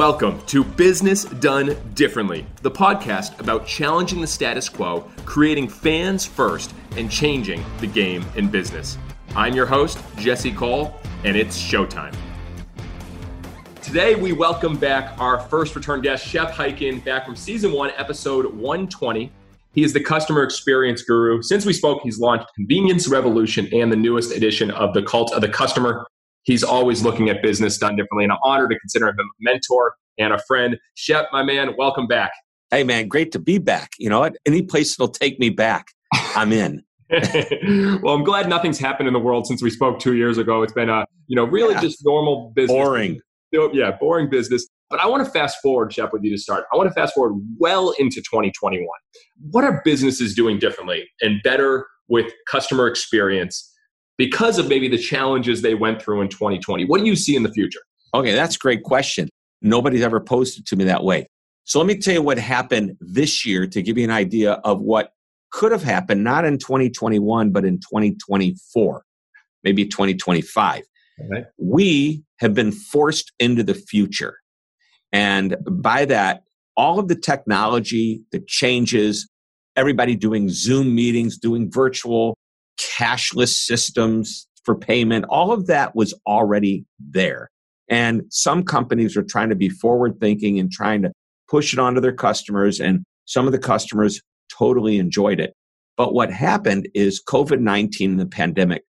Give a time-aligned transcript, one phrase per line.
[0.00, 6.72] Welcome to Business Done Differently, the podcast about challenging the status quo, creating fans first,
[6.96, 8.96] and changing the game in business.
[9.36, 12.16] I'm your host, Jesse Cole, and it's showtime.
[13.82, 18.46] Today, we welcome back our first return guest, Shep Hyken, back from season one, episode
[18.54, 19.30] 120.
[19.74, 21.42] He is the customer experience guru.
[21.42, 25.42] Since we spoke, he's launched Convenience Revolution and the newest edition of the Cult of
[25.42, 26.06] the Customer.
[26.44, 29.94] He's always looking at business done differently, and I'm honored to consider him a mentor
[30.18, 30.78] and a friend.
[30.94, 32.32] Shep, my man, welcome back.
[32.70, 33.90] Hey, man, great to be back.
[33.98, 36.82] You know, any place that'll take me back, I'm in.
[37.10, 40.62] well, I'm glad nothing's happened in the world since we spoke two years ago.
[40.62, 41.80] It's been a, you know, really yeah.
[41.80, 42.76] just normal business.
[42.76, 43.20] Boring.
[43.52, 44.68] Yeah, boring business.
[44.90, 46.66] But I want to fast forward, Shep, with you to start.
[46.72, 48.86] I want to fast forward well into 2021.
[49.50, 53.72] What are businesses doing differently and better with customer experience
[54.18, 56.84] because of maybe the challenges they went through in 2020?
[56.84, 57.80] What do you see in the future?
[58.14, 59.28] Okay, that's a great question.
[59.62, 61.26] Nobody's ever posed it to me that way.
[61.64, 64.80] So let me tell you what happened this year to give you an idea of
[64.80, 65.12] what
[65.50, 69.04] could have happened, not in 2021, but in 2024,
[69.62, 70.82] maybe 2025.
[71.20, 71.44] Okay.
[71.58, 74.38] We have been forced into the future.
[75.12, 76.42] And by that,
[76.76, 79.28] all of the technology, the changes,
[79.76, 82.36] everybody doing Zoom meetings, doing virtual,
[82.78, 87.50] cashless systems for payment, all of that was already there.
[87.90, 91.12] And some companies are trying to be forward thinking and trying to
[91.48, 92.80] push it onto their customers.
[92.80, 94.22] And some of the customers
[94.56, 95.54] totally enjoyed it.
[95.96, 98.84] But what happened is COVID 19 the pandemic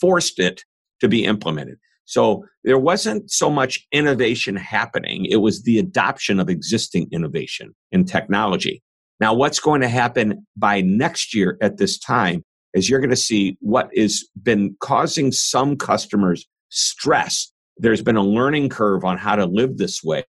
[0.00, 0.62] forced it
[1.00, 1.78] to be implemented.
[2.06, 8.04] So there wasn't so much innovation happening, it was the adoption of existing innovation in
[8.04, 8.82] technology.
[9.20, 12.42] Now, what's going to happen by next year at this time
[12.74, 17.50] is you're going to see what has been causing some customers stress.
[17.78, 20.24] There's been a learning curve on how to live this way.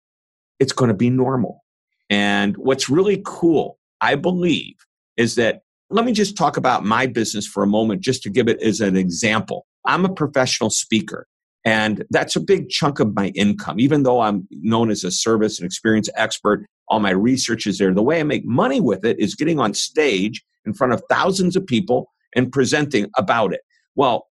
[0.60, 1.62] It's going to be normal.
[2.08, 4.74] And what's really cool, I believe,
[5.16, 8.48] is that let me just talk about my business for a moment, just to give
[8.48, 9.66] it as an example.
[9.84, 11.26] I'm a professional speaker,
[11.64, 13.78] and that's a big chunk of my income.
[13.78, 17.92] Even though I'm known as a service and experience expert, all my research is there.
[17.92, 21.56] The way I make money with it is getting on stage in front of thousands
[21.56, 23.60] of people and presenting about it.
[23.94, 24.28] Well,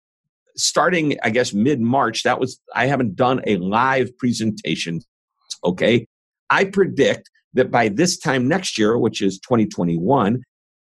[0.57, 5.01] starting, I guess, mid March, that was, I haven't done a live presentation.
[5.63, 6.07] Okay.
[6.49, 10.41] I predict that by this time next year, which is 2021,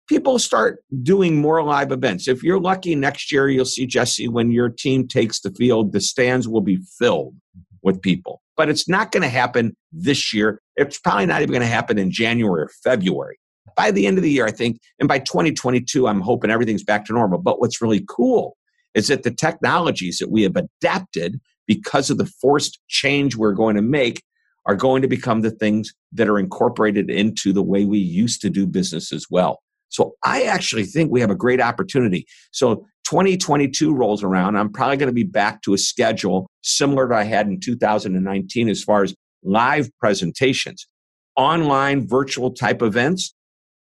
[0.08, 2.28] people start doing more live events.
[2.28, 6.02] If you're lucky next year, you'll see Jesse when your team takes the field, the
[6.02, 7.36] stands will be filled
[7.84, 8.42] with people.
[8.58, 10.62] But it's not going to happen this year.
[10.76, 13.40] It's probably not even going to happen in January or February
[13.76, 17.06] by the end of the year, I think, and by 2022, I'm hoping everything's back
[17.06, 17.40] to normal.
[17.40, 18.58] But what's really cool
[18.96, 23.76] is that the technologies that we have adapted because of the forced change we're going
[23.76, 24.24] to make
[24.66, 28.50] are going to become the things that are incorporated into the way we used to
[28.50, 29.60] do business as well.
[29.90, 32.26] So I actually think we have a great opportunity.
[32.52, 37.16] So 2022 rolls around, I'm probably going to be back to a schedule similar to
[37.16, 40.88] I had in 2019 as far as live presentations,
[41.36, 43.34] online virtual type events.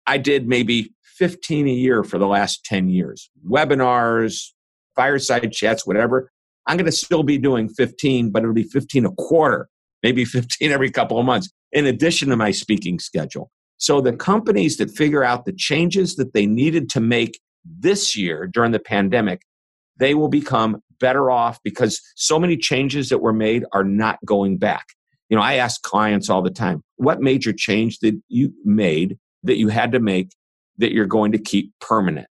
[0.07, 3.29] I did maybe 15 a year for the last 10 years.
[3.45, 4.51] Webinars,
[4.95, 6.31] fireside chats, whatever.
[6.67, 9.69] I'm going to still be doing 15, but it'll be 15 a quarter,
[10.03, 13.51] maybe 15 every couple of months, in addition to my speaking schedule.
[13.77, 18.45] So the companies that figure out the changes that they needed to make this year
[18.45, 19.41] during the pandemic,
[19.97, 24.57] they will become better off because so many changes that were made are not going
[24.57, 24.85] back.
[25.29, 29.57] You know, I ask clients all the time, what major change did you made that
[29.57, 30.31] you had to make
[30.77, 32.27] that you're going to keep permanent?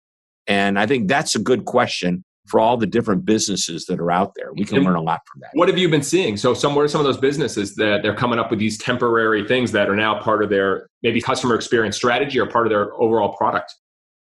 [0.47, 4.33] And I think that's a good question for all the different businesses that are out
[4.37, 4.53] there.
[4.53, 5.51] We can and learn a lot from that.
[5.55, 6.37] What have you been seeing?
[6.37, 9.47] So, some what are some of those businesses that they're coming up with these temporary
[9.47, 12.93] things that are now part of their maybe customer experience strategy or part of their
[13.01, 13.75] overall product?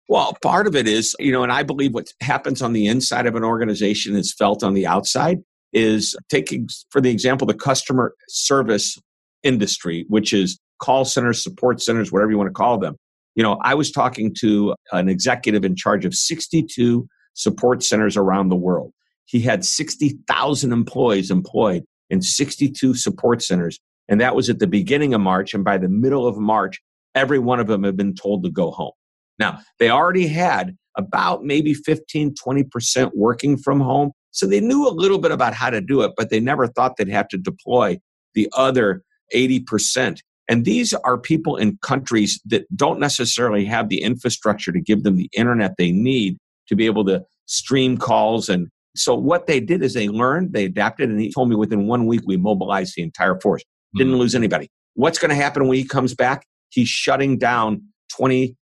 [0.09, 3.25] Well, part of it is, you know, and I believe what happens on the inside
[3.25, 5.39] of an organization is felt on the outside.
[5.71, 8.95] Is taking, for the example, the customer service
[9.41, 12.95] industry, which is call centers, support centers, whatever you want to call them.
[13.35, 18.49] You know, I was talking to an executive in charge of 62 support centers around
[18.49, 18.93] the world.
[19.25, 23.79] He had 60,000 employees employed in 62 support centers.
[24.09, 25.53] And that was at the beginning of March.
[25.53, 26.81] And by the middle of March,
[27.15, 28.91] every one of them had been told to go home.
[29.39, 34.11] Now, they already had about maybe 15, 20% working from home.
[34.31, 36.97] So they knew a little bit about how to do it, but they never thought
[36.97, 37.99] they'd have to deploy
[38.35, 39.03] the other
[39.33, 40.19] 80%.
[40.49, 45.15] And these are people in countries that don't necessarily have the infrastructure to give them
[45.15, 46.37] the internet they need
[46.67, 48.49] to be able to stream calls.
[48.49, 51.87] And so what they did is they learned, they adapted, and he told me within
[51.87, 53.63] one week we mobilized the entire force.
[53.95, 54.69] Didn't lose anybody.
[54.95, 56.47] What's going to happen when he comes back?
[56.69, 57.83] He's shutting down
[58.19, 58.55] 25%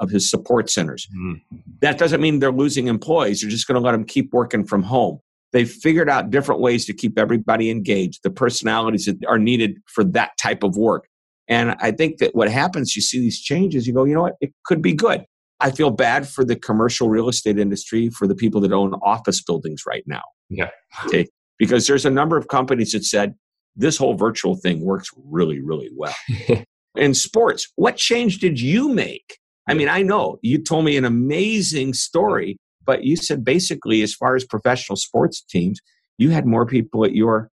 [0.00, 1.06] of his support centers.
[1.14, 1.40] Mm.
[1.80, 3.40] That doesn't mean they're losing employees.
[3.42, 5.18] They're just going to let them keep working from home.
[5.52, 10.04] They've figured out different ways to keep everybody engaged, the personalities that are needed for
[10.04, 11.06] that type of work.
[11.48, 14.36] And I think that what happens, you see these changes, you go, you know what,
[14.40, 15.26] it could be good.
[15.62, 19.42] I feel bad for the commercial real estate industry, for the people that own office
[19.42, 20.22] buildings right now.
[20.50, 20.70] Yeah.
[21.06, 21.28] Okay.
[21.58, 23.34] Because there's a number of companies that said
[23.76, 26.14] this whole virtual thing works really, really well.
[26.96, 29.38] In sports, what change did you make?
[29.68, 34.14] I mean, I know you told me an amazing story, but you said basically, as
[34.14, 35.80] far as professional sports teams,
[36.18, 37.48] you had more people at your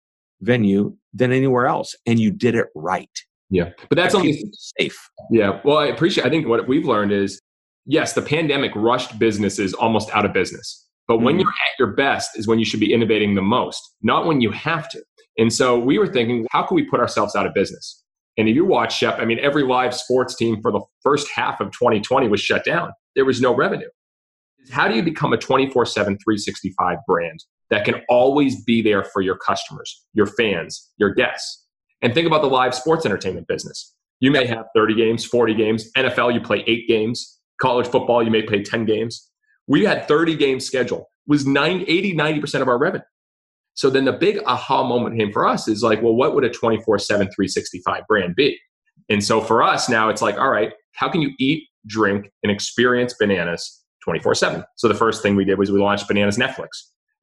[0.42, 3.10] venue than anywhere else, and you did it right.
[3.50, 4.98] Yeah, but that's only safe.
[5.31, 6.25] Yeah, well, I appreciate.
[6.25, 7.42] I think what we've learned is,
[7.86, 10.86] yes, the pandemic rushed businesses almost out of business.
[11.08, 13.82] But when mm you're at your best is when you should be innovating the most,
[14.02, 15.04] not when you have to.
[15.38, 18.04] And so we were thinking, how can we put ourselves out of business?
[18.38, 21.62] And if you watch Shep, I mean, every live sports team for the first half
[21.62, 22.92] of 2020 was shut down.
[23.16, 23.88] There was no revenue.
[24.72, 29.22] How do you become a 24 7, 365 brand that can always be there for
[29.22, 31.66] your customers, your fans, your guests?
[32.02, 33.94] And think about the live sports entertainment business.
[34.20, 35.92] You may have 30 games, 40 games.
[35.96, 37.35] NFL, you play eight games.
[37.62, 39.30] College football, you may play 10 games.
[39.68, 43.04] We had 30 game schedule, was 90, 80, 90% of our revenue.
[43.74, 46.50] So then the big aha moment came for us is like, well, what would a
[46.50, 48.57] 24 7, 365 brand be?
[49.10, 52.52] And so for us now, it's like, all right, how can you eat, drink, and
[52.52, 54.63] experience bananas 24 7?
[54.78, 56.69] So the first thing we did was we launched Bananas Netflix.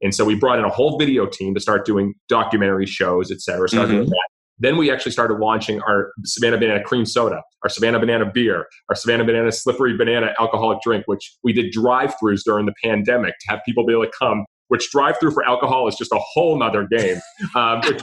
[0.03, 3.41] And so we brought in a whole video team to start doing documentary shows, et
[3.41, 3.69] cetera.
[3.69, 3.91] Mm-hmm.
[3.91, 4.29] doing that.
[4.63, 8.95] Then we actually started launching our Savannah Banana Cream Soda, our Savannah Banana Beer, our
[8.95, 13.51] Savannah Banana Slippery Banana Alcoholic Drink, which we did drive throughs during the pandemic to
[13.51, 16.59] have people be able to come which drive through for alcohol is just a whole
[16.59, 17.21] nother game.
[17.55, 18.03] Um, which,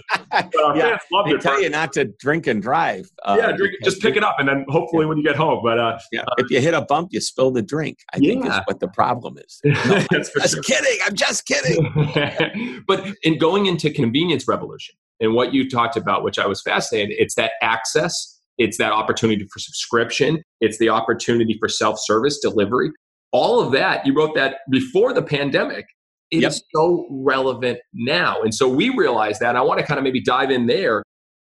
[0.76, 1.42] yeah, they it.
[1.42, 3.10] tell you not to drink and drive.
[3.24, 5.62] Uh, yeah, drink, just pick it up and then hopefully when you get home.
[5.64, 8.00] But uh, yeah, uh, if you hit a bump, you spill the drink.
[8.14, 8.34] I yeah.
[8.34, 9.60] think is what the problem is.
[9.90, 10.62] No, I'm just sure.
[10.62, 11.00] kidding.
[11.06, 12.84] I'm just kidding.
[12.88, 17.16] but in going into convenience revolution and what you talked about, which I was fascinated,
[17.20, 18.38] it's that access.
[18.58, 20.42] It's that opportunity for subscription.
[20.60, 22.92] It's the opportunity for self service delivery.
[23.32, 25.86] All of that, you wrote that before the pandemic
[26.32, 26.52] it yep.
[26.52, 28.42] is so relevant now.
[28.42, 29.56] And so we realize that.
[29.56, 31.04] I want to kind of maybe dive in there.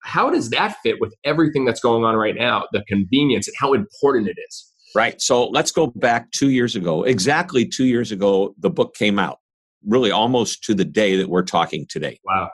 [0.04, 3.74] How does that fit with everything that's going on right now, the convenience and how
[3.74, 4.72] important it is?
[4.96, 5.22] Right.
[5.22, 7.04] So let's go back two years ago.
[7.04, 9.40] Exactly two years ago, the book came out,
[9.86, 12.20] really almost to the day that we're talking today.
[12.24, 12.50] Wow.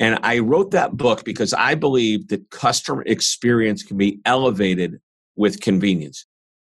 [0.00, 4.98] And I wrote that book because I believe that customer experience can be elevated
[5.36, 6.26] with convenience.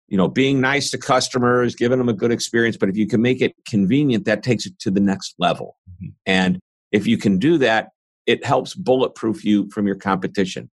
[0.09, 3.21] You know being nice to customers giving them a good experience but if you can
[3.21, 5.77] make it convenient that takes it to the next level.
[5.89, 6.09] Mm-hmm.
[6.25, 6.59] and
[6.91, 7.89] if you can do that
[8.27, 10.69] it helps bulletproof you from your competition.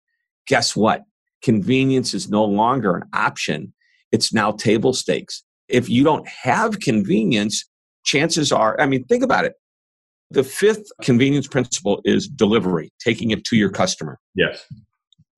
[0.46, 1.02] Guess what?
[1.42, 3.74] Convenience is no longer an option.
[4.12, 5.42] It's now table stakes.
[5.68, 7.64] If you don't have convenience
[8.04, 9.54] chances are i mean think about it
[10.34, 14.18] the fifth convenience principle is delivery taking it to your customer.
[14.34, 14.64] Yes.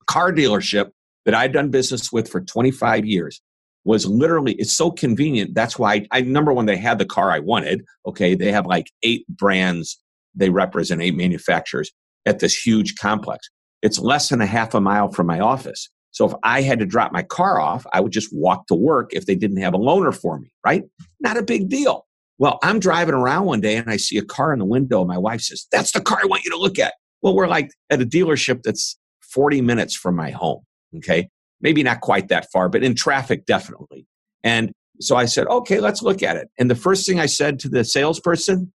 [0.06, 0.90] Car dealership
[1.26, 3.42] that i'd done business with for 25 years
[3.84, 7.30] was literally it's so convenient that's why I, I, number one they had the car
[7.30, 8.34] i wanted okay?
[8.34, 10.00] They have like eight brands.
[10.34, 11.90] They represent eight manufacturers
[12.24, 13.48] at this huge complex.
[13.82, 15.90] It's less than a half a mile from my office.
[16.12, 19.12] So if i had to drop my car off i would just walk to work
[19.12, 20.84] if they didn't have a loaner for me right?
[21.20, 22.06] Not a big deal
[22.38, 25.18] well i'm driving around one day and i see a car in the window my
[25.18, 28.00] wife says that's the car i want you to look at well we're like at
[28.00, 30.62] a dealership that's 40 minutes from my home
[30.96, 31.28] okay
[31.60, 34.06] maybe not quite that far, but in traffic, definitely.
[34.42, 36.48] And so I said, okay, let's look at it.
[36.58, 38.72] And the first thing I said to the salesperson,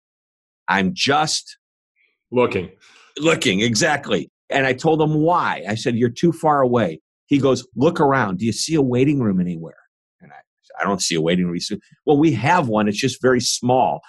[0.68, 1.58] I'm just
[2.32, 2.70] looking.
[3.18, 4.30] Looking, exactly.
[4.50, 5.64] And I told him why.
[5.68, 7.02] I said, You're too far away.
[7.28, 8.40] He goes, Look around.
[8.40, 9.78] Do you see a waiting room anywhere?
[10.80, 11.60] I, don't see a waiting room.
[12.06, 12.88] Well, we have one.
[12.88, 14.02] It's just very small.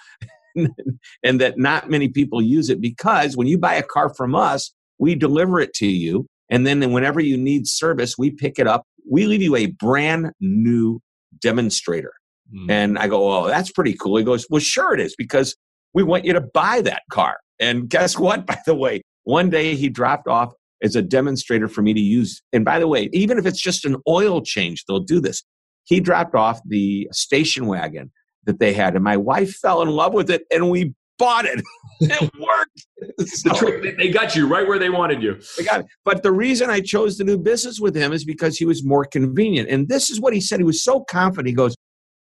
[1.23, 4.73] and that not many people use it because when you buy a car from us,
[4.99, 8.83] we deliver it to you and then whenever you need service, we pick it up.
[9.09, 10.99] We leave you a brand new
[11.39, 12.11] demonstrator.
[12.53, 12.69] Mm.
[12.69, 14.17] And I go, Oh, that's pretty cool.
[14.17, 15.55] He goes, Well, sure it is because
[15.93, 17.37] we want you to buy that car.
[17.59, 18.45] And guess what?
[18.45, 22.41] By the way, one day he dropped off as a demonstrator for me to use.
[22.51, 25.43] And by the way, even if it's just an oil change, they'll do this.
[25.85, 28.11] He dropped off the station wagon
[28.45, 31.61] that they had, and my wife fell in love with it, and we bought it.
[32.01, 33.29] it worked.
[33.29, 35.39] so, the they got you right where they wanted you.
[35.57, 35.85] They got it.
[36.03, 39.05] But the reason I chose to do business with him is because he was more
[39.05, 39.69] convenient.
[39.69, 40.59] And this is what he said.
[40.59, 41.47] He was so confident.
[41.47, 41.75] He goes,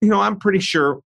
[0.00, 1.00] You know, I'm pretty sure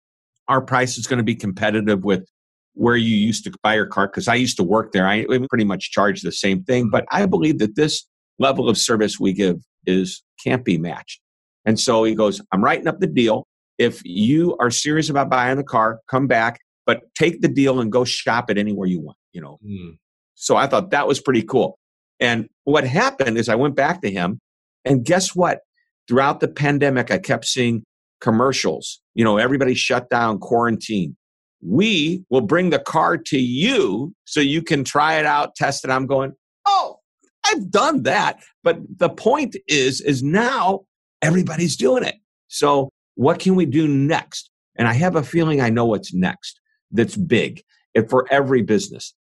[0.48, 2.28] our price is going to be competitive with
[2.74, 5.08] where you used to buy your car because I used to work there.
[5.08, 8.06] I pretty much charge the same thing, but I believe that this
[8.40, 11.22] level of service we give is can't be matched.
[11.66, 13.48] And so he goes, I'm writing up the deal.
[13.78, 17.92] If you are serious about buying the car, come back, but take the deal and
[17.92, 19.60] go shop it anywhere you want, you know.
[19.66, 19.98] Mm.
[20.36, 21.78] So I thought that was pretty cool.
[22.20, 24.40] And what happened is I went back to him
[24.86, 25.60] and guess what?
[26.08, 27.84] Throughout the pandemic, I kept seeing
[28.22, 29.02] commercials.
[29.16, 31.18] You know, everybody shut down, quarantine.
[31.62, 35.90] We will bring the car to you so you can try it out, test it.
[35.90, 36.34] I'm going,
[36.66, 36.98] oh,
[37.46, 38.40] I've done that.
[38.64, 40.82] But the point is, is now
[41.22, 42.16] everybody's doing it.
[42.48, 44.50] So what can we do next?
[44.76, 46.60] And I have a feeling I know what's next
[46.92, 49.14] that's big and for every business.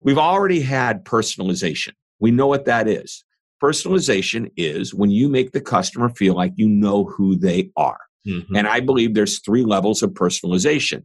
[0.00, 1.92] We've already had personalization.
[2.18, 3.24] We know what that is.
[3.62, 7.98] Personalization is when you make the customer feel like you know who they are.
[8.26, 8.56] Mm-hmm.
[8.56, 11.04] And I believe there's three levels of personalization.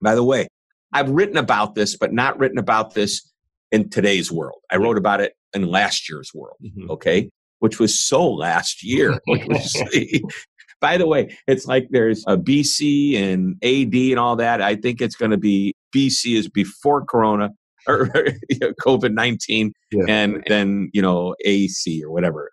[0.00, 0.48] By the way,
[0.92, 3.30] I've written about this, but not written about this
[3.70, 4.60] in today's world.
[4.70, 6.90] I wrote about it in last year's world, mm-hmm.
[6.90, 7.30] okay,
[7.62, 9.20] which was so last year.
[10.80, 14.60] by the way, it's like there's a BC and AD and all that.
[14.60, 17.50] I think it's going to be BC is before Corona
[17.86, 18.08] or
[18.84, 20.04] COVID 19 yeah.
[20.08, 22.50] and then, you know, AC or whatever.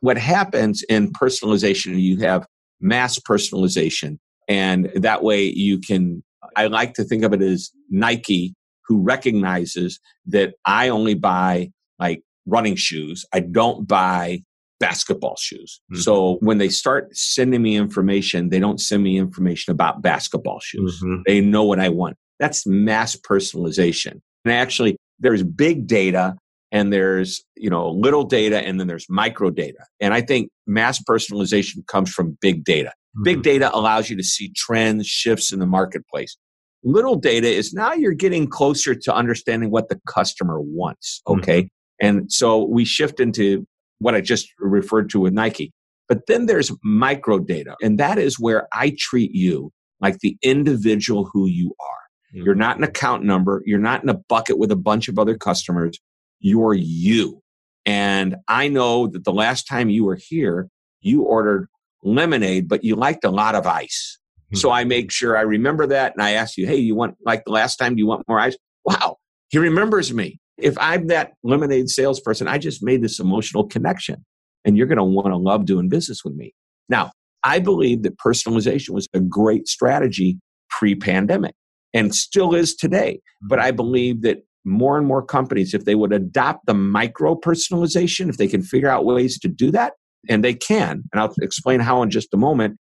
[0.00, 2.46] What happens in personalization, you have
[2.82, 4.18] mass personalization.
[4.46, 6.22] And that way you can,
[6.54, 8.54] I like to think of it as Nike,
[8.86, 13.24] who recognizes that I only buy like running shoes.
[13.32, 14.42] I don't buy
[14.80, 15.80] basketball shoes.
[15.92, 16.00] Mm-hmm.
[16.00, 21.00] So when they start sending me information, they don't send me information about basketball shoes.
[21.04, 21.22] Mm-hmm.
[21.26, 22.16] They know what I want.
[22.40, 24.20] That's mass personalization.
[24.44, 26.34] And actually, there's big data
[26.72, 31.02] and there's you know little data and then there's micro data and i think mass
[31.02, 33.24] personalization comes from big data mm-hmm.
[33.24, 36.36] big data allows you to see trends shifts in the marketplace
[36.82, 42.06] little data is now you're getting closer to understanding what the customer wants okay mm-hmm.
[42.06, 43.66] and so we shift into
[44.00, 45.72] what i just referred to with nike
[46.08, 51.28] but then there's micro data and that is where i treat you like the individual
[51.32, 52.00] who you are
[52.34, 52.44] Mm-hmm.
[52.44, 53.62] You're not an account number.
[53.64, 55.98] You're not in a bucket with a bunch of other customers.
[56.38, 57.42] You're you.
[57.86, 60.68] And I know that the last time you were here,
[61.00, 61.68] you ordered
[62.02, 64.18] lemonade, but you liked a lot of ice.
[64.46, 64.56] Mm-hmm.
[64.56, 66.12] So I make sure I remember that.
[66.12, 68.38] And I ask you, hey, you want, like the last time, do you want more
[68.38, 68.56] ice?
[68.84, 69.16] Wow,
[69.48, 70.40] he remembers me.
[70.62, 74.24] If I'm that lemonade salesperson, I just made this emotional connection.
[74.64, 76.52] And you're going to want to love doing business with me.
[76.88, 77.12] Now,
[77.42, 80.38] I believe that personalization was a great strategy
[80.68, 81.54] pre pandemic
[81.94, 83.20] and still is today.
[83.42, 83.68] But mm-hmm.
[83.68, 88.36] I believe that more and more companies, if they would adopt the micro personalization, if
[88.36, 89.94] they can figure out ways to do that,
[90.28, 92.78] and they can, and I'll explain how in just a moment.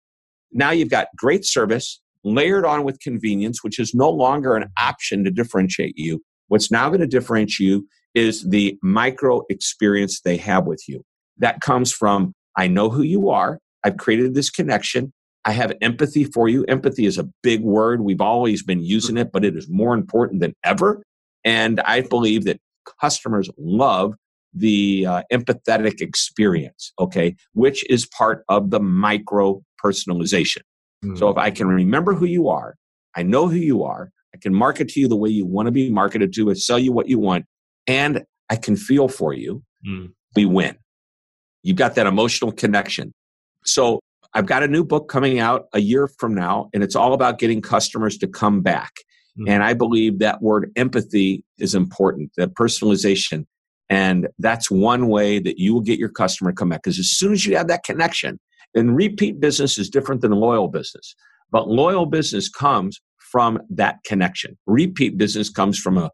[0.52, 5.24] Now you've got great service layered on with convenience, which is no longer an option
[5.24, 6.22] to differentiate you.
[6.50, 11.03] What's now going to differentiate you is the micro experience they have with you.
[11.38, 13.60] That comes from, I know who you are.
[13.84, 15.13] I've created this connection.
[15.46, 16.65] I have empathy for you.
[16.65, 18.01] Empathy is a big word.
[18.01, 21.01] We've always been using it, but it is more important than ever.
[21.46, 22.60] And I believe that
[23.00, 24.15] customers love
[24.53, 30.63] the uh, empathetic experience, okay, which is part of the micro personalization.
[31.06, 31.15] Mm-hmm.
[31.18, 32.75] So if I can remember who you are,
[33.15, 35.72] I know who you are, I can market to you the way you want to
[35.72, 37.46] be marketed to, and sell you what you want,
[37.88, 40.12] and I can feel for you, mm.
[40.36, 40.78] we win.
[41.64, 43.14] You've got that emotional connection.
[43.66, 44.00] So
[44.34, 47.40] I've got a new book coming out a year from now, and it's all about
[47.40, 48.92] getting customers to come back.
[49.38, 49.50] Mm-hmm.
[49.50, 53.46] And I believe that word empathy is important, that personalization.
[53.90, 56.84] And that's one way that you will get your customer to come back.
[56.84, 58.40] Because as soon as you have that connection,
[58.76, 61.16] and repeat business is different than loyal business,
[61.52, 64.58] but loyal business comes from that connection.
[64.66, 66.12] Repeat business comes from a,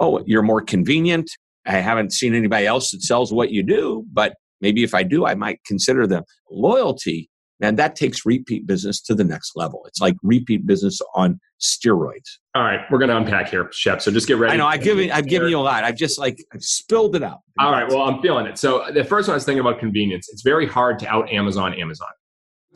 [0.00, 1.30] oh, you're more convenient.
[1.66, 5.26] I haven't seen anybody else that sells what you do, but maybe if I do,
[5.26, 6.24] I might consider them.
[6.50, 7.30] Loyalty
[7.62, 9.84] and that takes repeat business to the next level.
[9.86, 12.38] It's like repeat business on steroids.
[12.54, 14.02] All right, we're going to unpack here, Shep.
[14.02, 14.52] So just get ready.
[14.52, 15.84] I know I've given I've given you a lot.
[15.84, 17.38] I've just like I've spilled it out.
[17.58, 18.58] All right, well I'm feeling it.
[18.58, 20.28] So the first one I was thinking about convenience.
[20.32, 22.08] It's very hard to out Amazon Amazon.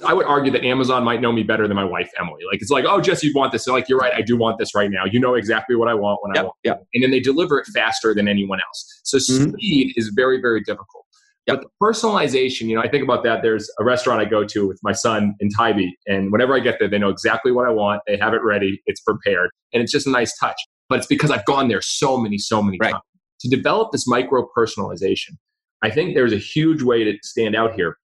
[0.04, 2.42] I would argue that Amazon might know me better than my wife Emily.
[2.50, 3.64] Like it's like, oh Jesse, you'd want this?
[3.64, 5.04] So like you're right, I do want this right now.
[5.10, 6.56] You know exactly what I want when yep, I want.
[6.64, 6.86] Yep.
[6.94, 9.00] And then they deliver it faster than anyone else.
[9.04, 9.52] So mm-hmm.
[9.52, 11.06] speed is very very difficult.
[11.46, 13.40] But the personalization, you know, I think about that.
[13.42, 16.78] There's a restaurant I go to with my son in Tybee, and whenever I get
[16.80, 18.02] there, they know exactly what I want.
[18.06, 20.56] They have it ready, it's prepared, and it's just a nice touch.
[20.88, 22.92] But it's because I've gone there so many, so many right.
[22.92, 23.04] times.
[23.40, 25.36] To develop this micro personalization,
[25.82, 27.96] I think there's a huge way to stand out here.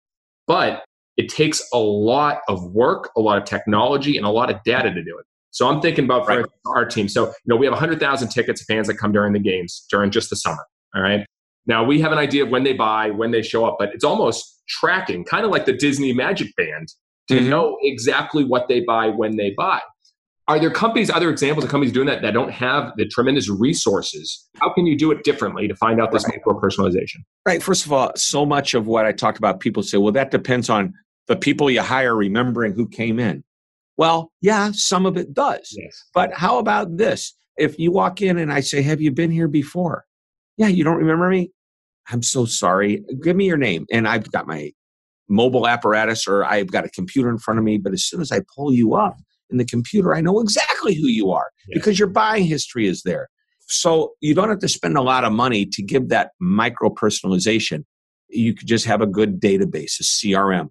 [0.46, 0.84] But
[1.16, 4.92] it takes a lot of work, a lot of technology, and a lot of data
[4.92, 5.26] to do it.
[5.50, 6.47] So I'm thinking about for Right.
[6.66, 7.09] our team.
[7.09, 10.31] So, you know, we have 100,000 tickets fans that come during the games during just
[10.31, 10.64] the summer.
[10.95, 11.26] All right.
[11.66, 14.04] Now we have an idea of when they buy, when they show up, but it's
[14.04, 16.88] almost tracking, kind of like the Disney Magic Band,
[17.28, 17.49] to Mhm.
[17.49, 19.81] know exactly what they buy when they buy.
[20.52, 24.47] Are there companies, other examples of companies doing that that don't have the tremendous resources?
[24.61, 26.35] How can you do it differently to find out this Right.
[26.37, 27.21] micro personalization?
[27.47, 27.62] Right.
[27.62, 30.68] First of all, so much of what I talked about, people say, well, that depends
[30.68, 30.92] on
[31.26, 33.42] the people you hire remembering who came in.
[33.97, 35.75] Well, yeah, some of it does.
[35.75, 36.04] Yes.
[36.12, 37.35] But how about this?
[37.56, 40.04] If you walk in and I say, Have you been here before?
[40.59, 41.50] Yeah, you don't remember me?
[42.11, 43.02] I'm so sorry.
[43.23, 43.87] Give me your name.
[43.90, 44.73] And I've got my
[45.30, 47.78] mobile apparatus or I've got a computer in front of me.
[47.78, 49.16] But as soon as I pull you up
[49.52, 51.75] in the computer, I know exactly who you are Yes.
[51.75, 53.28] because your buying history is there.
[53.66, 57.85] So you don't have to spend a lot of money to give that micro personalization.
[58.28, 60.68] You could just have a good database, a CRM.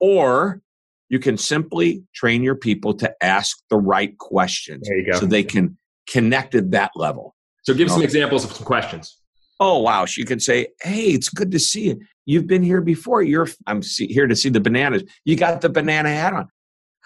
[0.00, 0.60] Or
[1.08, 5.18] you can simply train your people to ask the right questions There you go.
[5.20, 5.76] so they can
[6.08, 7.34] connect at that level.
[7.62, 9.16] So give some examples of some questions.
[9.58, 10.04] Oh wow!
[10.04, 12.00] She could say, "Hey, it's good to see you.
[12.26, 13.22] You've been here before.
[13.22, 15.02] You're I'm see, here to see the bananas.
[15.24, 16.48] You got the banana hat on.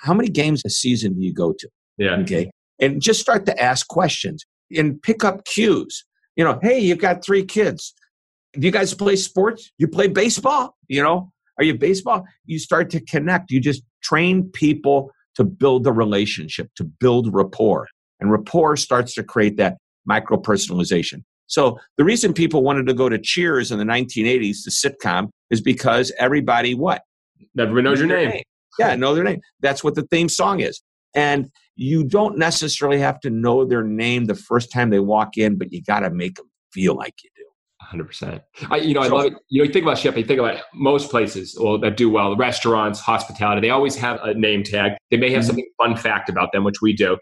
[0.01, 1.69] How many games a season do you go to?
[1.99, 2.17] Yeah.
[2.17, 4.45] Okay, and just start to ask questions
[4.77, 6.05] and pick up cues.
[6.37, 7.95] You know, hey, you've got three kids.
[8.55, 9.71] Do you guys play sports?
[9.79, 10.77] You play baseball?
[10.89, 12.25] You know, are you baseball?
[12.47, 13.51] You start to connect.
[13.51, 17.87] You just train people to build the relationship, to build rapport,
[18.19, 19.77] and rapport starts to create that
[20.07, 21.23] micro personalization.
[21.47, 25.61] So the reason people wanted to go to Cheers in the 1980s, the sitcom, is
[25.61, 27.03] because everybody what
[27.59, 28.43] Everybody knows your their name.
[28.79, 29.41] Yeah, know their name.
[29.61, 30.81] That's what the theme song is.
[31.15, 35.59] And you don't necessarily have to know their name the first time they walk in,
[35.59, 37.45] but you got to make them feel like you do.
[37.81, 38.43] Hundred percent.
[38.71, 39.33] I, you know, I So- love it.
[39.49, 40.21] You know, you think about shipping.
[40.21, 43.61] You think about most places well, that do well, restaurants, hospitality.
[43.63, 44.93] They always have a name tag.
[45.11, 45.47] They may have Mhm.
[45.47, 47.17] something fun fact about them, which we do.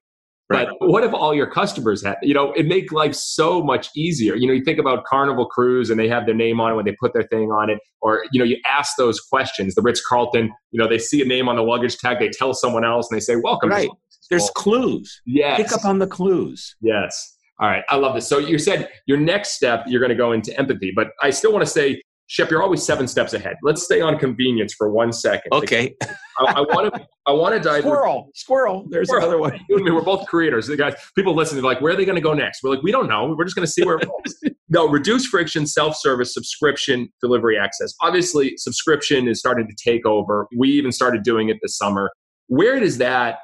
[0.51, 0.69] Right.
[0.81, 2.17] But what if all your customers had?
[2.23, 4.35] You know, it make life so much easier.
[4.35, 6.87] You know, you think about Carnival Cruise, and they have their name on it when
[6.87, 9.75] they put their thing on it, or you know, you ask those questions.
[9.75, 10.51] The Ritz Carlton.
[10.71, 13.17] You know, they see a name on the luggage tag, they tell someone else, and
[13.17, 13.91] they say, "Welcome." Right.
[14.31, 15.21] There's clues.
[15.25, 15.57] yes.
[15.57, 16.77] Pick up on the clues.
[16.81, 17.37] Yes.
[17.61, 17.83] All right.
[17.89, 18.29] I love this.
[18.29, 21.53] So you said your next step, you're going to go into empathy, but I still
[21.53, 23.57] want to say, Shep, you're always seven steps ahead.
[23.63, 25.51] Let's stay on convenience for one second.
[25.51, 25.97] Okay.
[26.39, 27.07] I, want to.
[27.27, 27.85] I want to dive.
[27.85, 28.31] Squirrel.
[28.35, 28.87] Squirrel.
[28.91, 29.25] There's Squirrel.
[29.25, 29.59] another one.
[29.71, 30.67] You and me, we're both creators.
[30.67, 32.63] The guys, people listening, they're like, where are they going to go next?
[32.63, 33.35] We're like, we don't know.
[33.37, 34.53] We're just going to see where it goes.
[34.69, 37.95] no, reduce friction, self-service, subscription, delivery access.
[38.03, 40.49] Obviously, subscription is starting to take over.
[40.55, 42.11] We even started doing it this summer.
[42.49, 43.39] Where does that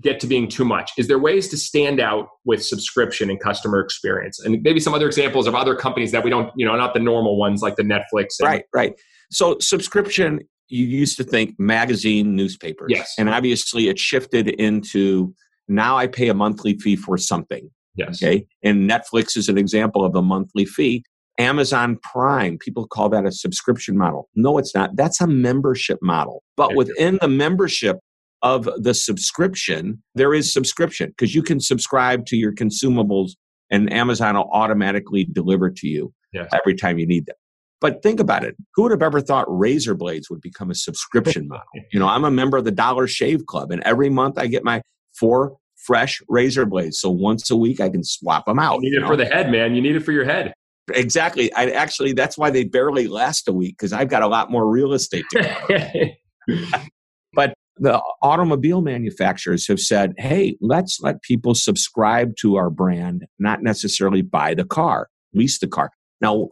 [0.00, 0.90] get to being too much?
[0.98, 4.38] Is there ways to stand out with subscription and customer experience?
[4.40, 7.00] And maybe some other examples of other companies that we don't, you know, not the
[7.00, 8.36] normal ones like the Netflix.
[8.40, 8.94] and- Right, right.
[9.30, 12.88] So subscription, you used to think magazine, newspapers.
[12.90, 13.14] Yes.
[13.18, 15.34] And obviously it shifted into
[15.68, 17.70] now I pay a monthly fee for something.
[17.96, 18.22] Yes.
[18.22, 18.46] Okay.
[18.62, 21.04] And Netflix is an example of a monthly fee.
[21.38, 24.28] Amazon Prime, people call that a subscription model.
[24.34, 24.94] No, it's not.
[24.96, 26.42] That's a membership model.
[26.56, 27.98] But within the membership
[28.42, 33.32] of the subscription, there is subscription because you can subscribe to your consumables
[33.70, 36.48] and Amazon will automatically deliver to you Yes.
[36.52, 37.34] every time you need them.
[37.80, 38.54] But think about it.
[38.74, 41.64] Who would have ever thought razor blades would become a subscription model?
[41.92, 44.62] You know, I'm a member of the Dollar Shave Club, and every month I get
[44.62, 44.82] my
[45.18, 47.00] four fresh razor blades.
[47.00, 48.76] So once a week I can swap them out.
[48.76, 49.06] You need you it know?
[49.08, 49.74] for the head, man.
[49.74, 50.52] You need it for your head.
[50.94, 51.52] Exactly.
[51.54, 54.68] I actually that's why they barely last a week because I've got a lot more
[54.68, 56.14] real estate to
[56.48, 56.70] cover.
[57.32, 63.62] but the automobile manufacturers have said, hey, let's let people subscribe to our brand, not
[63.62, 65.90] necessarily buy the car, lease the car.
[66.20, 66.50] Now,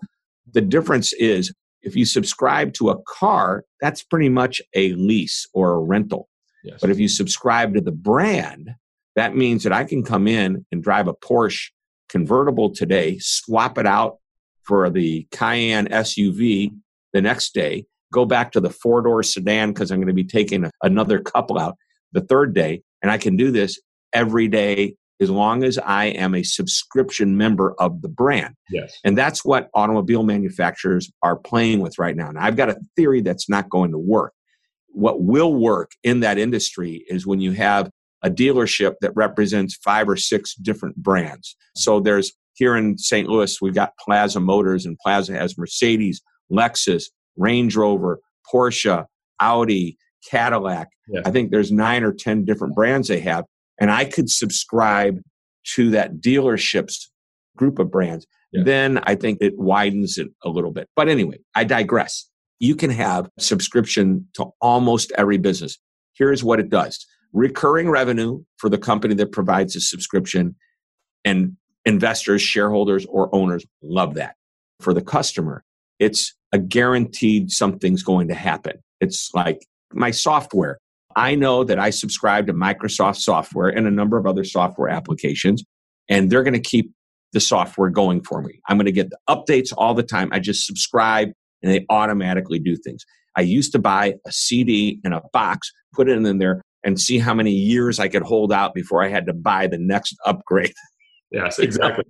[0.53, 5.73] the difference is if you subscribe to a car, that's pretty much a lease or
[5.73, 6.31] a rental.
[6.65, 6.81] yes.
[6.81, 8.71] But if you subscribe to the brand,
[9.15, 11.71] that means that I can come in and drive a Porsche
[12.09, 14.17] convertible today, swap it out
[14.63, 16.71] for the Cayenne SUV
[17.13, 20.25] the next day, go back to the four door sedan because I'm going to be
[20.25, 21.77] taking a- another couple out
[22.13, 22.83] the third day.
[23.03, 23.81] And I can do this
[24.13, 28.55] every day as long as I am a subscription member of the brand.
[28.71, 28.97] yes.
[29.05, 32.29] And that's what automobile manufacturers are playing with right now.
[32.29, 34.33] And I've got a theory that's not going to work.
[34.89, 37.91] What will work in that industry is when you have
[38.23, 41.57] a dealership that represents five or six different brands.
[41.77, 43.29] So there's here in St.
[43.29, 47.05] Louis, we've got Plaza Motors, and Plaza has Mercedes, Lexus,
[47.39, 48.21] Range Rover,
[48.53, 49.07] Porsche,
[49.41, 49.97] Audi,
[50.29, 50.89] Cadillac.
[51.09, 51.23] Yes.
[51.25, 53.45] I think there's nine or 10 different brands they have.
[53.81, 55.21] And I could subscribe
[55.75, 57.11] to that dealership's
[57.57, 58.27] group of brands.
[58.53, 58.63] Yeah.
[58.65, 60.89] Then I think it widens it a little bit.
[60.97, 62.29] But anyway, I digress.
[62.59, 65.79] You can have subscription to almost every business.
[66.15, 70.57] Here's what it does recurring revenue for the company that provides a subscription,
[71.25, 74.35] and investors, shareholders, or owners love that.
[74.81, 75.65] For the customer,
[75.99, 78.79] it's a guaranteed something's going to happen.
[79.01, 80.79] It's like my software.
[81.17, 85.65] I know that I subscribe to Microsoft software and a number of other software applications,
[86.09, 86.93] and they're going to keep
[87.33, 88.61] the software going for me.
[88.69, 90.31] I'm going to get the updates all the time.
[90.33, 91.31] I just subscribe
[91.63, 93.05] and they automatically do things.
[93.37, 97.19] I used to buy a CD in a box, put it in there, and see
[97.19, 100.75] how many years I could hold out before I had to buy the next upgrade.
[101.31, 102.05] Yes, exactly.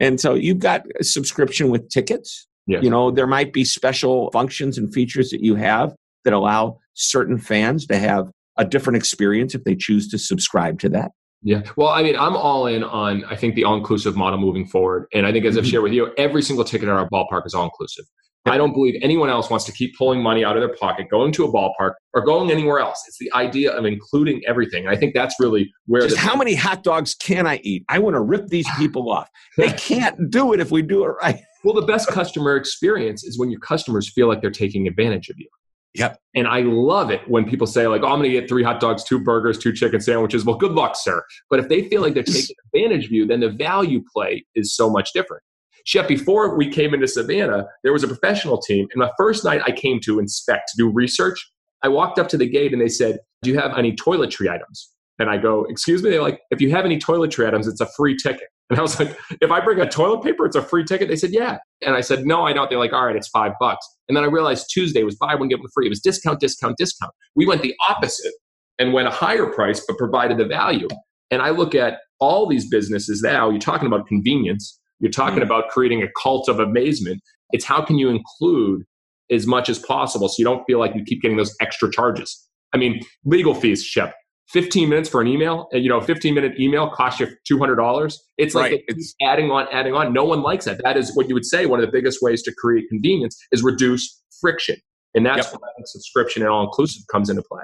[0.00, 2.46] and so you've got a subscription with tickets.
[2.66, 2.82] Yes.
[2.82, 7.38] You know, there might be special functions and features that you have that allow certain
[7.38, 11.10] fans to have a different experience if they choose to subscribe to that.
[11.42, 11.62] Yeah.
[11.76, 15.06] Well, I mean, I'm all in on, I think, the all inclusive model moving forward.
[15.12, 15.70] And I think, as I've mm-hmm.
[15.70, 18.06] shared with you, every single ticket at our ballpark is all inclusive.
[18.46, 21.32] I don't believe anyone else wants to keep pulling money out of their pocket, going
[21.32, 23.02] to a ballpark, or going anywhere else.
[23.08, 24.84] It's the idea of including everything.
[24.84, 26.02] And I think that's really where.
[26.02, 27.84] Just how many hot dogs can I eat?
[27.88, 29.28] I want to rip these people off.
[29.56, 31.40] They can't do it if we do it right.
[31.64, 35.38] Well, the best customer experience is when your customers feel like they're taking advantage of
[35.38, 35.48] you.
[35.94, 36.18] Yep.
[36.34, 38.80] And I love it when people say, like, oh, I'm going to get three hot
[38.80, 40.44] dogs, two burgers, two chicken sandwiches.
[40.44, 41.22] Well, good luck, sir.
[41.50, 44.74] But if they feel like they're taking advantage of you, then the value play is
[44.74, 45.42] so much different.
[45.84, 48.88] Shep, before we came into Savannah, there was a professional team.
[48.92, 51.38] And the first night I came to inspect, to do research,
[51.82, 54.90] I walked up to the gate and they said, Do you have any toiletry items?
[55.18, 56.10] And I go, Excuse me?
[56.10, 58.48] They're like, If you have any toiletry items, it's a free ticket.
[58.70, 61.08] And I was like, If I bring a toilet paper, it's a free ticket?
[61.08, 61.58] They said, Yeah.
[61.82, 62.70] And I said, No, I don't.
[62.70, 63.86] They're like, All right, it's five bucks.
[64.08, 65.86] And then I realized Tuesday was buy one, get one free.
[65.86, 67.12] It was discount, discount, discount.
[67.34, 68.32] We went the opposite
[68.78, 70.88] and went a higher price, but provided the value.
[71.30, 75.44] And I look at all these businesses now, you're talking about convenience you're talking mm
[75.44, 77.20] about creating a cult of amazement.
[77.52, 78.84] It's how can you include
[79.30, 82.46] as much as possible so you don't feel like you keep getting those extra charges.
[82.72, 84.14] I mean, legal fees, Shep.
[84.48, 88.16] 15 minutes for an email, and you know, 15 minute email costs you $200.
[88.38, 88.84] It's like right.
[88.88, 90.12] it's adding on, adding on.
[90.12, 90.80] No one likes that.
[90.82, 93.62] That is what you would say one of the biggest ways to create convenience is
[93.62, 94.76] reduce friction.
[95.14, 95.60] And that's yep.
[95.60, 97.62] where subscription and all inclusive comes into play.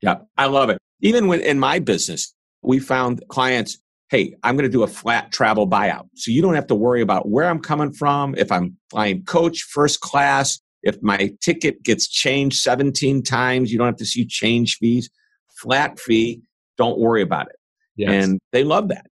[0.00, 0.78] Yeah, I love it.
[1.00, 3.78] Even when in my business, we found clients
[4.12, 6.06] hey, I'm going to do a flat travel buyout.
[6.16, 9.62] So you don't have to worry about where I'm coming from, if I'm flying coach,
[9.62, 14.76] first class, if my ticket gets changed 17 times, you don't have to see change
[14.76, 15.08] fees.
[15.62, 16.42] Flat fee,
[16.76, 17.56] don't worry about it.
[17.96, 18.24] Yes.
[18.24, 19.06] And they love that.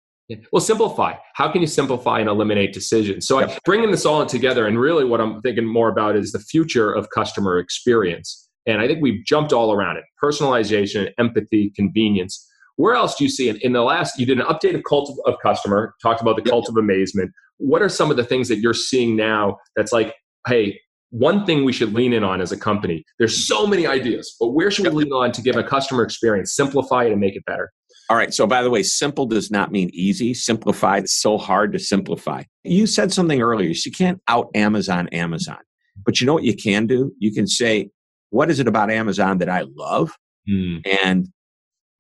[0.53, 1.15] Well, simplify.
[1.35, 3.27] How can you simplify and eliminate decisions?
[3.27, 3.59] So, yep.
[3.65, 7.11] bringing this all together, and really what I'm thinking more about is the future of
[7.11, 8.49] customer experience.
[8.67, 12.47] And I think we've jumped all around it personalization, empathy, convenience.
[12.77, 13.61] Where else do you see it?
[13.63, 16.69] In the last, you did an update of cult of customer, talked about the cult
[16.69, 17.33] of amazement.
[17.59, 20.15] What are some of the things that you're seeing now that's like,
[20.47, 23.05] hey, one thing we should lean in on as a company?
[23.19, 26.55] There's so many ideas, but where should we lean on to give a customer experience,
[26.55, 27.73] simplify it, and make it better?
[28.09, 28.35] All right.
[28.35, 30.35] So, by the way, simple does not mean easy.
[30.35, 32.43] Simplified is so hard to simplify.
[32.65, 33.69] You said something earlier.
[33.69, 35.59] You can't out Amazon Amazon.
[36.05, 37.13] But you know what you can do?
[37.19, 37.91] You can say,
[38.31, 40.13] what is it about Amazon that I love?
[40.49, 40.81] Mm.
[41.05, 41.29] And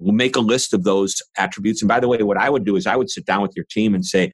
[0.01, 1.83] We'll make a list of those attributes.
[1.83, 3.66] And by the way, what I would do is I would sit down with your
[3.70, 4.33] team and say,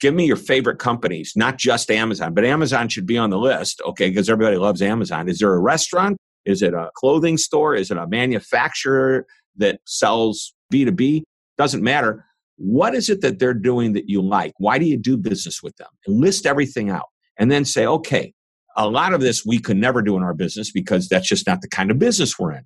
[0.00, 3.80] give me your favorite companies, not just Amazon, but Amazon should be on the list,
[3.86, 5.28] okay, because everybody loves Amazon.
[5.28, 6.16] Is there a restaurant?
[6.44, 7.74] Is it a clothing store?
[7.74, 11.22] Is it a manufacturer that sells B2B?
[11.58, 12.24] Doesn't matter.
[12.56, 14.52] What is it that they're doing that you like?
[14.58, 15.88] Why do you do business with them?
[16.06, 17.06] And list everything out.
[17.38, 18.32] And then say, okay,
[18.76, 21.60] a lot of this we could never do in our business because that's just not
[21.60, 22.64] the kind of business we're in.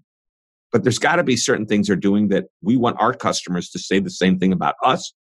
[0.72, 3.78] But there's got to be certain things they're doing that we want our customers to
[3.78, 5.12] say the same thing about us.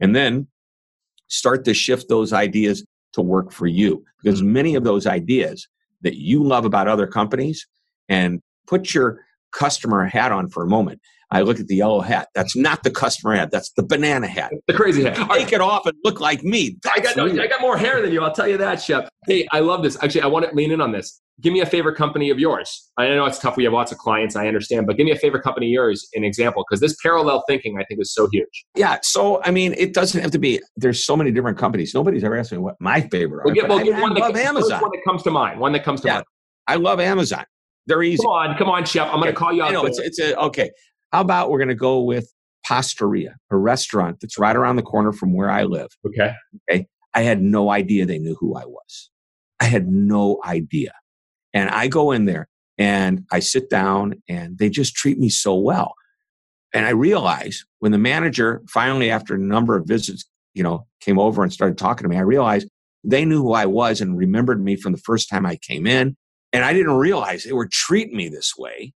[0.00, 0.48] And then
[1.32, 4.04] start to shift those ideas to work for you.
[4.22, 4.52] Because mm-hmm.
[4.52, 5.66] many of those ideas
[6.02, 7.66] that you love about other companies
[8.08, 9.20] and put your
[9.52, 11.00] customer hat on for a moment.
[11.32, 12.28] I look at the yellow hat.
[12.34, 13.50] That's not the customer hat.
[13.50, 14.52] That's the banana hat.
[14.66, 15.16] The crazy hat.
[15.30, 16.76] Take it off and look like me.
[16.88, 18.22] I got, no, I got more hair than you.
[18.22, 19.08] I'll tell you that, Shep.
[19.26, 19.96] Hey, I love this.
[20.02, 21.20] Actually, I want to lean in on this.
[21.40, 22.90] Give me a favorite company of yours.
[22.98, 23.56] I know it's tough.
[23.56, 24.36] We have lots of clients.
[24.36, 27.42] I understand, but give me a favorite company of yours, an example, because this parallel
[27.48, 28.66] thinking I think is so huge.
[28.76, 28.98] Yeah.
[29.02, 30.60] So I mean, it doesn't have to be.
[30.76, 31.94] There's so many different companies.
[31.94, 33.46] Nobody's ever asked me what my favorite.
[33.46, 34.82] Well, get, well, I, one I love that, Amazon.
[34.82, 35.58] One that comes to mind.
[35.58, 36.26] One that comes to yeah, mind.
[36.68, 37.46] I love Amazon.
[37.86, 38.22] They're easy.
[38.22, 39.08] Come on, come on, Shep.
[39.08, 39.70] I'm going to call you out.
[39.70, 40.70] I know, it's, it's a, okay.
[41.12, 42.32] How about we're going to go with
[42.66, 45.88] Pastaria, a restaurant that's right around the corner from where I live.
[46.06, 46.32] Okay.
[46.70, 46.86] Okay.
[47.14, 49.10] I had no idea they knew who I was.
[49.60, 50.92] I had no idea.
[51.52, 52.48] And I go in there
[52.78, 55.94] and I sit down and they just treat me so well.
[56.72, 61.18] And I realize when the manager finally, after a number of visits, you know, came
[61.18, 62.68] over and started talking to me, I realized
[63.04, 66.16] they knew who I was and remembered me from the first time I came in.
[66.54, 68.94] And I didn't realize they were treating me this way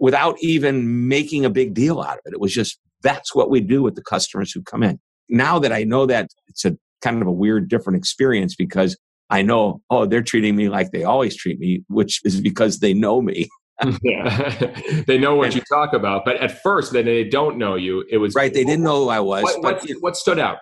[0.00, 2.32] without even making a big deal out of it.
[2.32, 4.98] It was just that's what we do with the customers who come in.
[5.28, 8.96] Now that I know that it's a kind of a weird, different experience because
[9.30, 12.94] I know, oh, they're treating me like they always treat me, which is because they
[12.94, 13.48] know me.
[14.02, 14.70] yeah.
[15.06, 16.24] they know what and, you talk about.
[16.24, 18.04] But at first, then they don't know you.
[18.08, 18.52] It was right.
[18.52, 19.42] They didn't know who I was.
[19.42, 20.58] What, but, what, what stood out?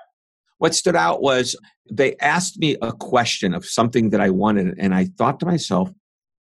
[0.58, 1.56] What stood out was
[1.90, 4.78] they asked me a question of something that I wanted.
[4.78, 5.90] And I thought to myself,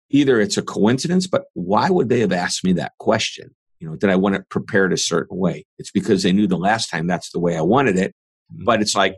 [0.10, 3.54] either it's a coincidence, but why would they have asked me that question?
[3.80, 5.65] You know, did I want it prepared a certain way?
[5.78, 8.13] It's because they knew the last time that's the way I wanted it.
[8.54, 8.63] Mm-hmm.
[8.65, 9.17] But it's like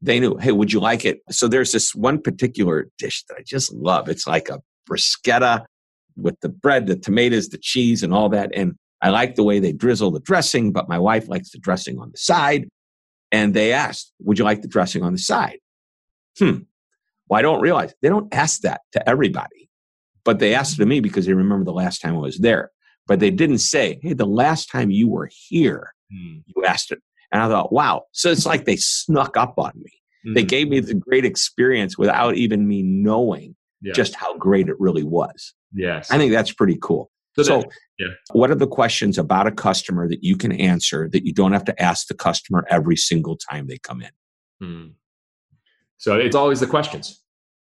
[0.00, 1.20] they knew, hey, would you like it?
[1.30, 4.08] So there's this one particular dish that I just love.
[4.08, 5.64] It's like a bruschetta
[6.16, 8.50] with the bread, the tomatoes, the cheese, and all that.
[8.54, 11.98] And I like the way they drizzle the dressing, but my wife likes the dressing
[11.98, 12.68] on the side.
[13.30, 15.58] And they asked, Would you like the dressing on the side?
[16.38, 16.60] Hmm.
[17.28, 19.67] Well, I don't realize they don't ask that to everybody,
[20.28, 22.70] but they asked it to me because they remember the last time I was there.
[23.06, 26.40] But they didn't say, Hey, the last time you were here, hmm.
[26.44, 27.00] you asked it.
[27.32, 28.02] And I thought, wow.
[28.12, 29.90] So it's like they snuck up on me.
[30.26, 30.34] Mm-hmm.
[30.34, 33.94] They gave me the great experience without even me knowing yeah.
[33.94, 35.54] just how great it really was.
[35.72, 36.10] Yes.
[36.10, 37.10] I think that's pretty cool.
[37.36, 37.64] So, so
[37.98, 38.08] yeah.
[38.32, 41.64] what are the questions about a customer that you can answer that you don't have
[41.64, 44.10] to ask the customer every single time they come in?
[44.60, 44.88] Hmm.
[45.96, 47.12] So it's always the questions.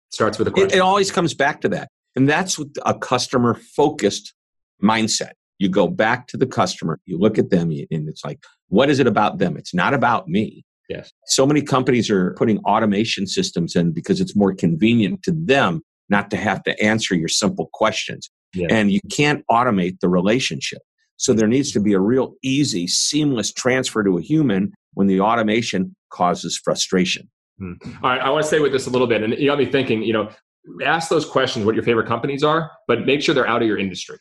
[0.08, 0.70] It starts with a question.
[0.70, 1.90] It, it always comes back to that.
[2.16, 4.34] And that's what a customer focused
[4.82, 5.32] mindset.
[5.58, 8.98] You go back to the customer, you look at them, and it's like, what is
[8.98, 9.56] it about them?
[9.56, 10.64] It's not about me.
[10.88, 11.10] Yes.
[11.26, 16.30] So many companies are putting automation systems in because it's more convenient to them not
[16.30, 18.30] to have to answer your simple questions.
[18.54, 18.66] Yeah.
[18.70, 20.82] And you can't automate the relationship.
[21.16, 25.20] So there needs to be a real easy, seamless transfer to a human when the
[25.20, 27.30] automation causes frustration.
[27.58, 27.74] Hmm.
[28.02, 29.22] All right, I want to stay with this a little bit.
[29.22, 30.30] And you got me thinking, you know,
[30.84, 33.78] ask those questions what your favorite companies are, but make sure they're out of your
[33.78, 34.18] industry.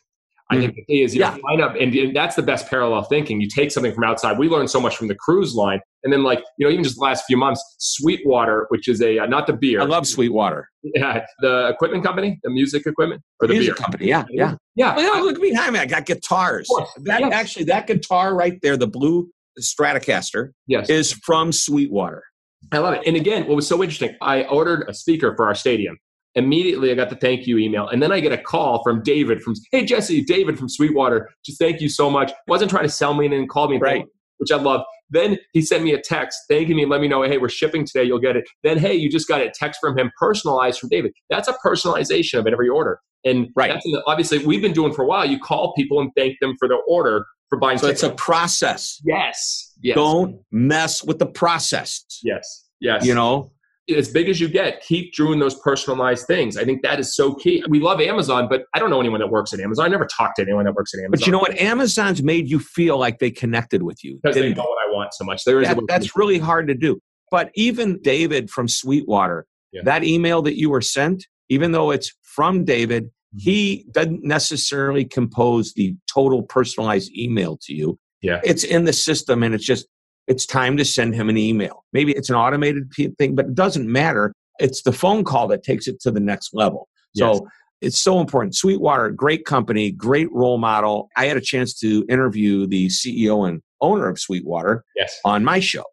[0.50, 0.80] I think mm-hmm.
[0.86, 1.34] the key is you yeah.
[1.34, 3.40] know, line up, and, and, that's the best parallel thinking.
[3.40, 4.38] You take something from outside.
[4.38, 6.96] We learned so much from the cruise line, and then like you know, even just
[6.96, 9.80] the last few months, Sweetwater, which is a uh, not the beer.
[9.80, 10.68] I love Sweetwater.
[10.82, 13.84] Yeah, the equipment company, the music equipment, or the music beer.
[13.84, 14.06] company.
[14.06, 14.94] Yeah, yeah, yeah.
[14.94, 15.78] Well, look behind me.
[15.78, 16.68] I got guitars.
[17.04, 17.32] That yes.
[17.32, 20.90] actually, that guitar right there, the blue Stratocaster, yes.
[20.90, 22.22] is from Sweetwater.
[22.70, 23.02] I love it.
[23.06, 25.96] And again, what was so interesting, I ordered a speaker for our stadium
[26.34, 27.88] immediately I got the thank you email.
[27.88, 31.30] And then I get a call from David from, hey, Jesse, David from Sweetwater.
[31.44, 32.32] Just thank you so much.
[32.48, 34.04] Wasn't trying to sell me and call me, right.
[34.38, 34.82] which I love.
[35.10, 38.04] Then he sent me a text thanking me let me know, hey, we're shipping today.
[38.04, 38.48] You'll get it.
[38.62, 41.12] Then, hey, you just got a text from him personalized from David.
[41.30, 42.98] That's a personalization of every order.
[43.24, 43.70] And right.
[43.70, 45.24] that's the, obviously we've been doing for a while.
[45.24, 47.78] You call people and thank them for their order for buying.
[47.78, 48.02] So tickets.
[48.02, 49.00] it's a process.
[49.04, 49.72] Yes.
[49.82, 49.94] Yes.
[49.94, 52.04] Don't mess with the process.
[52.22, 52.68] Yes.
[52.80, 53.06] Yes.
[53.06, 53.52] You know,
[53.88, 56.56] as big as you get, keep doing those personalized things.
[56.56, 57.62] I think that is so key.
[57.68, 59.84] We love Amazon, but I don't know anyone that works at Amazon.
[59.84, 61.10] I never talked to anyone that works at Amazon.
[61.10, 61.58] But you know what?
[61.58, 64.18] Amazon's made you feel like they connected with you.
[64.22, 65.44] Because they know what I want so much.
[65.44, 66.98] There is that, that's really hard to do.
[67.30, 69.82] But even David from Sweetwater, yeah.
[69.84, 73.38] that email that you were sent, even though it's from David, mm-hmm.
[73.38, 77.98] he doesn't necessarily compose the total personalized email to you.
[78.22, 78.40] Yeah.
[78.42, 79.86] It's in the system and it's just
[80.26, 81.84] it's time to send him an email.
[81.92, 84.32] Maybe it's an automated thing, but it doesn't matter.
[84.58, 86.88] It's the phone call that takes it to the next level.
[87.14, 87.38] Yes.
[87.38, 87.48] So
[87.80, 88.54] it's so important.
[88.54, 91.08] Sweetwater, great company, great role model.
[91.16, 95.18] I had a chance to interview the CEO and owner of Sweetwater yes.
[95.24, 95.84] on my show.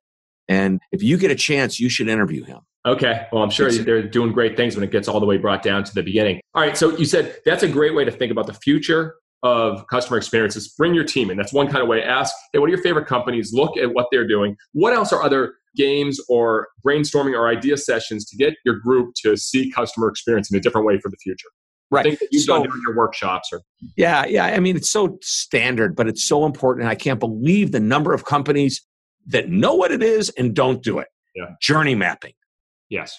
[0.47, 2.59] And if you get a chance, you should interview him.
[2.85, 3.27] Okay.
[3.31, 5.61] Well, I'm sure it's, they're doing great things when it gets all the way brought
[5.61, 6.41] down to the beginning.
[6.55, 6.75] All right.
[6.75, 10.73] So you said that's a great way to think about the future of customer experiences.
[10.77, 11.37] Bring your team in.
[11.37, 12.03] That's one kind of way.
[12.03, 13.53] Ask, hey, what are your favorite companies?
[13.53, 14.55] Look at what they're doing.
[14.73, 19.37] What else are other games or brainstorming or idea sessions to get your group to
[19.37, 21.49] see customer experience in a different way for the future?
[21.89, 22.03] Right.
[22.03, 23.61] Things that you've so, done during your workshops or
[23.97, 24.45] Yeah, yeah.
[24.45, 26.83] I mean, it's so standard, but it's so important.
[26.83, 28.81] And I can't believe the number of companies
[29.27, 31.07] that know what it is and don't do it.
[31.35, 31.45] Yeah.
[31.61, 32.33] Journey mapping.
[32.89, 33.17] Yes.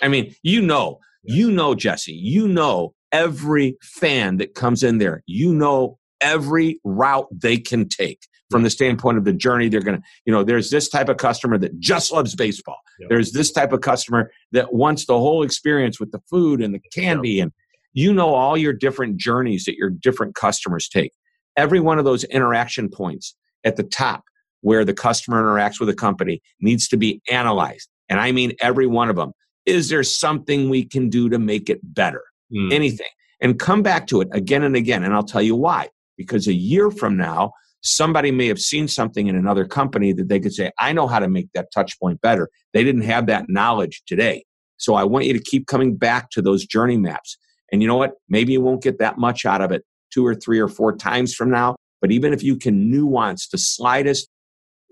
[0.00, 5.22] I mean, you know, you know, Jesse, you know every fan that comes in there.
[5.26, 9.98] You know every route they can take from the standpoint of the journey they're going
[9.98, 13.08] to you know there's this type of customer that just loves baseball yep.
[13.08, 16.80] there's this type of customer that wants the whole experience with the food and the
[16.94, 17.44] candy yep.
[17.44, 17.52] and
[17.92, 21.12] you know all your different journeys that your different customers take
[21.56, 24.22] every one of those interaction points at the top
[24.60, 28.86] where the customer interacts with a company needs to be analyzed and i mean every
[28.86, 29.32] one of them
[29.64, 32.22] is there something we can do to make it better
[32.52, 32.72] mm.
[32.72, 33.06] anything,
[33.40, 35.04] and come back to it again and again.
[35.04, 35.88] And I'll tell you why.
[36.16, 40.38] Because a year from now, somebody may have seen something in another company that they
[40.38, 42.48] could say, I know how to make that touch point better.
[42.72, 44.44] They didn't have that knowledge today.
[44.76, 47.36] So I want you to keep coming back to those journey maps.
[47.70, 48.12] And you know what?
[48.28, 51.34] Maybe you won't get that much out of it two or three or four times
[51.34, 51.76] from now.
[52.00, 54.28] But even if you can nuance the slightest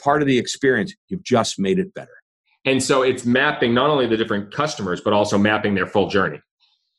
[0.03, 2.15] part of the experience, you've just made it better.
[2.65, 6.41] And so it's mapping not only the different customers, but also mapping their full journey.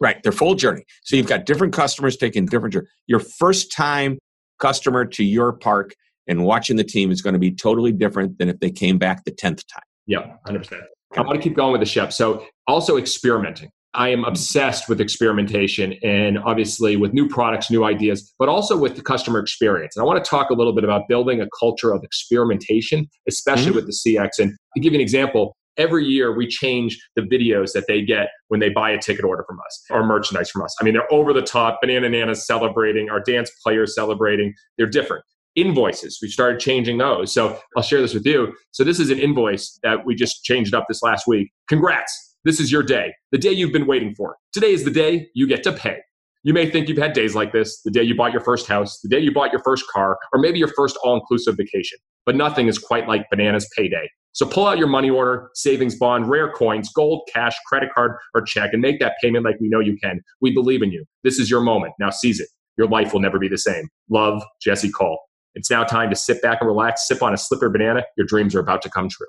[0.01, 0.83] Right, their full journey.
[1.03, 2.87] So you've got different customers taking different journey.
[3.07, 4.17] Your first time
[4.59, 5.93] customer to your park
[6.27, 9.23] and watching the team is going to be totally different than if they came back
[9.25, 9.83] the 10th time.
[10.07, 10.81] Yeah, 100%.
[11.15, 12.11] I want to keep going with the chef.
[12.13, 13.69] So also experimenting.
[13.93, 18.95] I am obsessed with experimentation and obviously with new products, new ideas, but also with
[18.95, 19.97] the customer experience.
[19.97, 23.67] And I want to talk a little bit about building a culture of experimentation, especially
[23.67, 23.75] mm-hmm.
[23.75, 24.39] with the CX.
[24.39, 28.29] And to give you an example, every year we change the videos that they get
[28.49, 30.75] when they buy a ticket order from us or merchandise from us.
[30.79, 34.53] I mean, they're over the top, Banana Nana's celebrating, our dance players celebrating.
[34.77, 35.23] They're different
[35.55, 36.19] invoices.
[36.21, 37.33] We started changing those.
[37.33, 38.53] So I'll share this with you.
[38.71, 41.51] So this is an invoice that we just changed up this last week.
[41.67, 42.37] Congrats.
[42.43, 44.37] This is your day, the day you've been waiting for.
[44.51, 45.99] Today is the day you get to pay.
[46.43, 48.99] You may think you've had days like this the day you bought your first house,
[49.01, 51.99] the day you bought your first car, or maybe your first all inclusive vacation.
[52.25, 54.09] But nothing is quite like Bananas Payday.
[54.33, 58.41] So pull out your money order, savings bond, rare coins, gold, cash, credit card, or
[58.41, 60.21] check and make that payment like we know you can.
[60.39, 61.03] We believe in you.
[61.23, 61.93] This is your moment.
[61.99, 62.47] Now seize it.
[62.77, 63.89] Your life will never be the same.
[64.09, 65.19] Love, Jesse Cole.
[65.53, 68.03] It's now time to sit back and relax, sip on a slipper banana.
[68.15, 69.27] Your dreams are about to come true.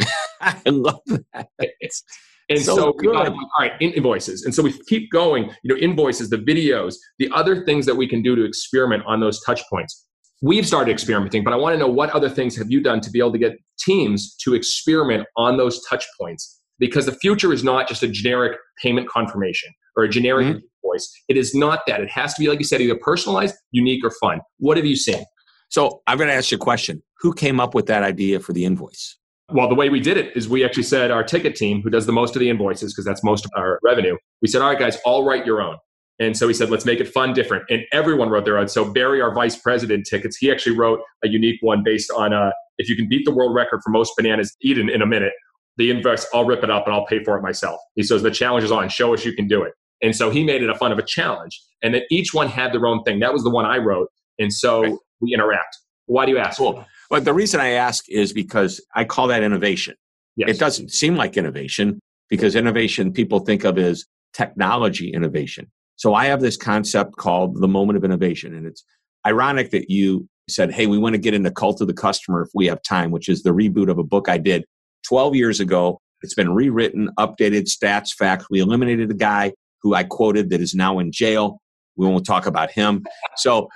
[0.40, 1.48] I love that.
[1.58, 2.02] It's
[2.48, 4.44] And so, so we got, all right, invoices.
[4.44, 8.06] And so we keep going, you know, invoices, the videos, the other things that we
[8.06, 10.06] can do to experiment on those touch points.
[10.44, 13.10] We've started experimenting, but I want to know what other things have you done to
[13.10, 16.60] be able to get teams to experiment on those touch points?
[16.80, 20.58] Because the future is not just a generic payment confirmation or a generic mm-hmm.
[20.84, 21.08] invoice.
[21.28, 22.00] It is not that.
[22.00, 24.40] It has to be, like you said, either personalized, unique, or fun.
[24.58, 25.24] What have you seen?
[25.68, 27.04] So I'm going to ask you a question.
[27.20, 29.16] Who came up with that idea for the invoice?
[29.52, 32.06] Well, the way we did it is we actually said our ticket team, who does
[32.06, 34.78] the most of the invoices, because that's most of our revenue, we said, all right,
[34.78, 35.76] guys, all write your own.
[36.22, 37.64] And so he said, let's make it fun, different.
[37.70, 38.68] And everyone wrote their own.
[38.68, 42.50] So Barry, our vice president tickets, he actually wrote a unique one based on uh,
[42.78, 45.32] if you can beat the world record for most bananas eaten in a minute,
[45.78, 47.80] the invoice, I'll rip it up and I'll pay for it myself.
[47.94, 48.88] He says, the challenge is on.
[48.88, 49.72] Show us you can do it.
[50.02, 51.60] And so he made it a fun of a challenge.
[51.82, 53.20] And then each one had their own thing.
[53.20, 54.08] That was the one I wrote.
[54.38, 54.94] And so right.
[55.20, 55.78] we interact.
[56.06, 56.60] Why do you ask?
[56.60, 59.94] Well, but the reason I ask is because I call that innovation.
[60.36, 60.50] Yes.
[60.50, 65.70] It doesn't seem like innovation because innovation people think of as technology innovation.
[66.02, 68.56] So I have this concept called the moment of innovation.
[68.56, 68.84] And it's
[69.24, 72.48] ironic that you said, Hey, we want to get into cult of the customer if
[72.56, 74.64] we have time, which is the reboot of a book I did
[75.06, 76.00] 12 years ago.
[76.22, 78.46] It's been rewritten, updated, stats, facts.
[78.50, 81.60] We eliminated a guy who I quoted that is now in jail.
[81.94, 83.04] We won't talk about him.
[83.36, 83.68] So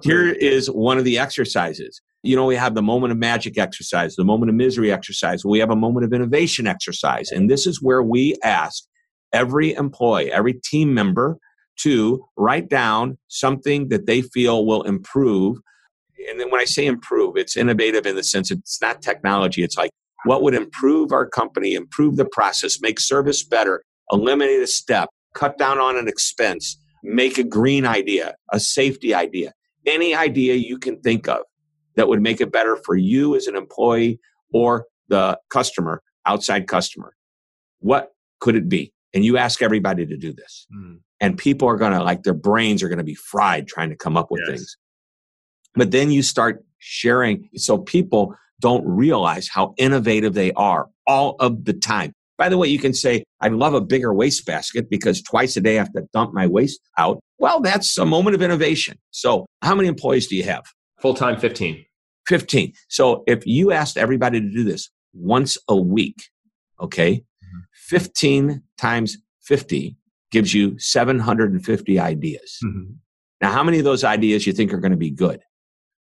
[0.05, 2.01] Here is one of the exercises.
[2.22, 5.44] You know, we have the moment of magic exercise, the moment of misery exercise.
[5.44, 7.33] We have a moment of innovation exercise.
[7.33, 8.85] And this is where we ask
[9.33, 11.39] every employee, every team member
[11.81, 15.59] to write down something that they feel will improve.
[16.31, 19.62] And then when I say improve, it's innovative in the sense it's not technology.
[19.62, 19.91] It's like
[20.25, 25.59] what would improve our company, improve the process, make service better, eliminate a step, cut
[25.59, 29.53] down on an expense, make a green idea, a safety idea,
[29.87, 31.41] any idea you can think of
[31.95, 34.19] that would make it better for you as an employee
[34.53, 37.15] or the customer, outside customer.
[37.81, 38.93] What could it be?
[39.17, 40.67] And you ask everybody to do this.
[40.71, 40.99] Mm.
[41.23, 43.97] And people are going to, like, their brains are going to be fried trying to
[43.97, 44.51] come up with yes.
[44.51, 44.77] things.
[45.75, 47.49] But then you start sharing.
[47.57, 52.13] So people don't realize how innovative they are all of the time.
[52.37, 55.77] By the way, you can say, I'd love a bigger wastebasket because twice a day
[55.77, 57.19] I have to dump my waste out.
[57.39, 58.99] Well, that's a moment of innovation.
[59.13, 60.65] So, how many employees do you have?
[61.01, 61.87] Full time 15.
[62.29, 62.75] 15.
[62.89, 66.17] So, if you asked everybody to do this once a week,
[66.83, 67.25] okay.
[67.87, 69.96] 15 times 50
[70.31, 72.59] gives you 750 ideas.
[72.64, 72.92] Mm-hmm.
[73.40, 75.40] Now, how many of those ideas you think are going to be good?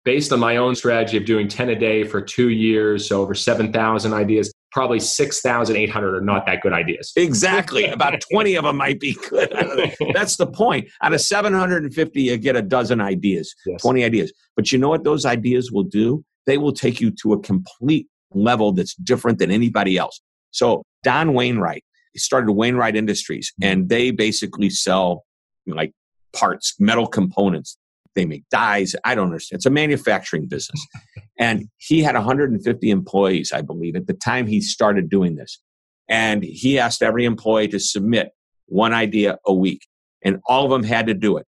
[0.03, 3.33] Based on my own strategy of doing 10 a day for two years, so over
[3.33, 7.11] 7,000 ideas, probably 6,800 are not that good ideas.
[7.15, 7.85] Exactly.
[7.87, 9.49] About 20 of them might be good.
[10.13, 10.89] That's the point.
[11.01, 13.81] Out of 750, you get a dozen ideas, yes.
[13.81, 14.33] 20 ideas.
[14.55, 16.23] But you know what those ideas will do?
[16.45, 20.19] They will take you to a complete level that's different than anybody else.
[20.51, 21.83] So, Don Wainwright
[22.13, 23.71] He started Wainwright Industries, mm-hmm.
[23.71, 25.25] and they basically sell
[25.67, 25.93] like
[26.33, 27.77] parts, metal components.
[28.13, 28.93] They make dies.
[29.05, 29.59] I don't understand.
[29.59, 30.85] It's a manufacturing business.
[31.39, 35.59] And he had 150 employees, I believe, at the time he started doing this.
[36.07, 38.29] And he asked every employee to submit
[38.67, 39.87] one idea a week.
[40.23, 41.47] And all of them had to do it.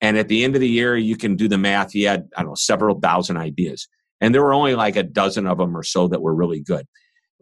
[0.00, 1.90] And at the end of the year, you can do the math.
[1.90, 3.88] He had, I don't know, several thousand ideas.
[4.20, 6.86] And there were only like a dozen of them or so that were really good.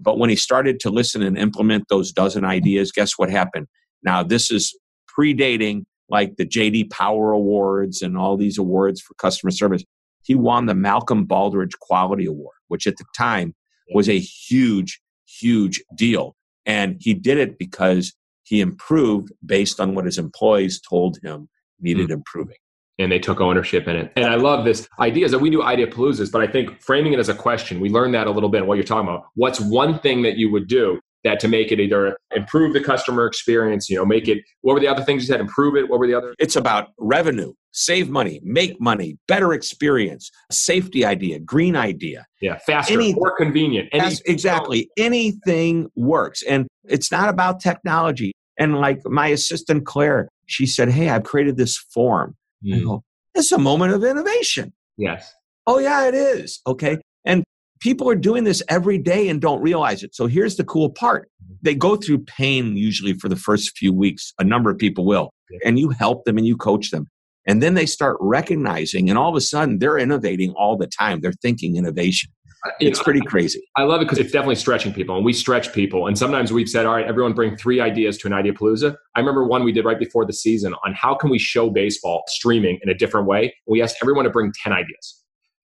[0.00, 3.66] But when he started to listen and implement those dozen ideas, guess what happened?
[4.02, 4.76] Now, this is
[5.08, 9.84] predating like the JD Power Awards and all these awards for customer service.
[10.22, 13.54] He won the Malcolm Baldrige Quality Award, which at the time
[13.94, 16.36] was a huge, huge deal.
[16.66, 21.48] And he did it because he improved based on what his employees told him
[21.80, 22.14] needed mm.
[22.14, 22.56] improving.
[23.00, 24.12] And they took ownership in it.
[24.14, 27.12] And I love this idea is that we do idea paloozas, but I think framing
[27.12, 29.24] it as a question, we learned that a little bit what you're talking about.
[29.34, 33.26] What's one thing that you would do that to make it either improve the customer
[33.26, 35.40] experience, you know, make it, what were the other things you said?
[35.40, 35.88] Improve it.
[35.88, 36.34] What were the other?
[36.38, 42.26] It's about revenue, save money, make money, better experience, safety idea, green idea.
[42.40, 43.88] Yeah, faster, more convenient.
[43.92, 44.90] Any, exactly.
[44.96, 46.42] Anything works.
[46.42, 48.32] And it's not about technology.
[48.58, 52.36] And like my assistant, Claire, she said, Hey, I've created this form.
[52.64, 52.76] Mm.
[52.76, 53.04] I go,
[53.34, 54.72] It's a moment of innovation.
[54.96, 55.34] Yes.
[55.66, 56.60] Oh, yeah, it is.
[56.66, 56.98] Okay.
[57.24, 57.44] And
[57.80, 60.14] people are doing this every day and don't realize it.
[60.14, 61.28] So here's the cool part
[61.62, 64.32] they go through pain usually for the first few weeks.
[64.38, 65.30] A number of people will.
[65.64, 67.06] And you help them and you coach them.
[67.46, 71.20] And then they start recognizing, and all of a sudden they're innovating all the time.
[71.20, 72.30] They're thinking innovation.
[72.78, 73.62] It's pretty crazy.
[73.76, 76.06] I love it because it's definitely stretching people, and we stretch people.
[76.06, 79.20] And sometimes we've said, "All right, everyone, bring three ideas to an idea palooza." I
[79.20, 82.78] remember one we did right before the season on how can we show baseball streaming
[82.82, 83.54] in a different way.
[83.66, 85.20] We asked everyone to bring ten ideas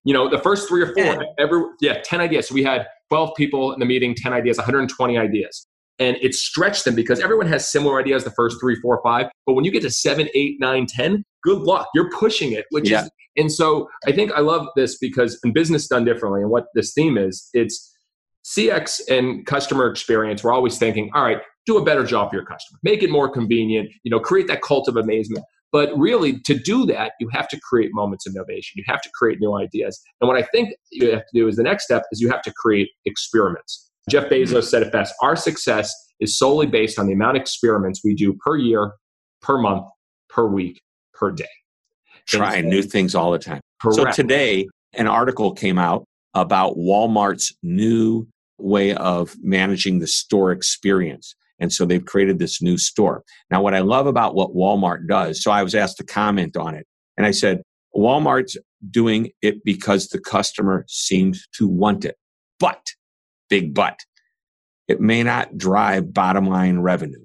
[0.07, 2.47] you know, the first three or four, every yeah, 10 ideas.
[2.47, 5.67] So we had 12 people in the meeting, 10 ideas, 120 ideas.
[5.99, 9.27] And it stretched them because everyone has similar ideas the first three, four, five.
[9.45, 11.87] But when you get to seven, eight, nine, ten, good luck.
[11.95, 13.03] You're pushing it, which yeah.
[13.03, 16.65] is and so I think I love this because in business done differently, and what
[16.73, 17.95] this theme is, it's
[18.45, 20.43] CX and customer experience.
[20.43, 23.29] We're always thinking, all right, do a better job for your customer, make it more
[23.29, 25.45] convenient, you know, create that cult of amazement.
[25.71, 28.71] But really, to do that, you have to create moments of innovation.
[28.75, 30.01] You have to create new ideas.
[30.21, 32.41] And what I think you have to do is the next step is you have
[32.43, 33.86] to create experiments.
[34.09, 38.01] Jeff Bezos said it best our success is solely based on the amount of experiments
[38.03, 38.93] we do per year,
[39.41, 39.85] per month,
[40.29, 40.81] per week,
[41.13, 41.45] per day.
[42.27, 43.61] Trying new things all the time.
[43.81, 44.15] Correct.
[44.15, 48.27] So today, an article came out about Walmart's new
[48.57, 51.35] way of managing the store experience.
[51.59, 53.23] And so they've created this new store.
[53.49, 56.75] Now, what I love about what Walmart does, so I was asked to comment on
[56.75, 56.85] it.
[57.17, 57.61] And I said,
[57.95, 58.57] Walmart's
[58.91, 62.15] doing it because the customer seems to want it.
[62.59, 62.81] But,
[63.49, 63.99] big but,
[64.87, 67.23] it may not drive bottom line revenue.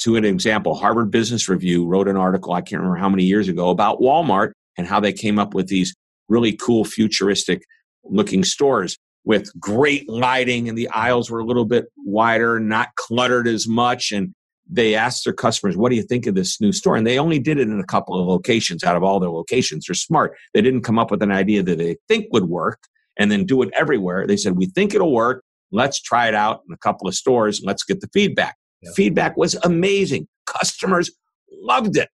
[0.00, 3.48] To an example, Harvard Business Review wrote an article, I can't remember how many years
[3.48, 5.94] ago, about Walmart and how they came up with these
[6.28, 7.62] really cool, futuristic
[8.04, 13.46] looking stores with great lighting and the aisles were a little bit wider, not cluttered
[13.46, 14.12] as much.
[14.12, 14.34] And
[14.68, 16.96] they asked their customers, what do you think of this new store?
[16.96, 19.86] And they only did it in a couple of locations out of all their locations.
[19.86, 20.36] They're smart.
[20.54, 22.80] They didn't come up with an idea that they think would work
[23.16, 24.26] and then do it everywhere.
[24.26, 25.44] They said, we think it'll work.
[25.72, 27.62] Let's try it out in a couple of stores.
[27.64, 28.56] Let's get the feedback.
[28.82, 28.90] Yeah.
[28.94, 30.28] Feedback was amazing.
[30.46, 31.10] Customers
[31.50, 32.10] loved it.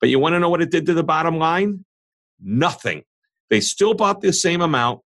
[0.00, 1.84] But you want to know what it did to the bottom line?
[2.40, 3.02] Nothing.
[3.50, 5.00] They still bought the same amount.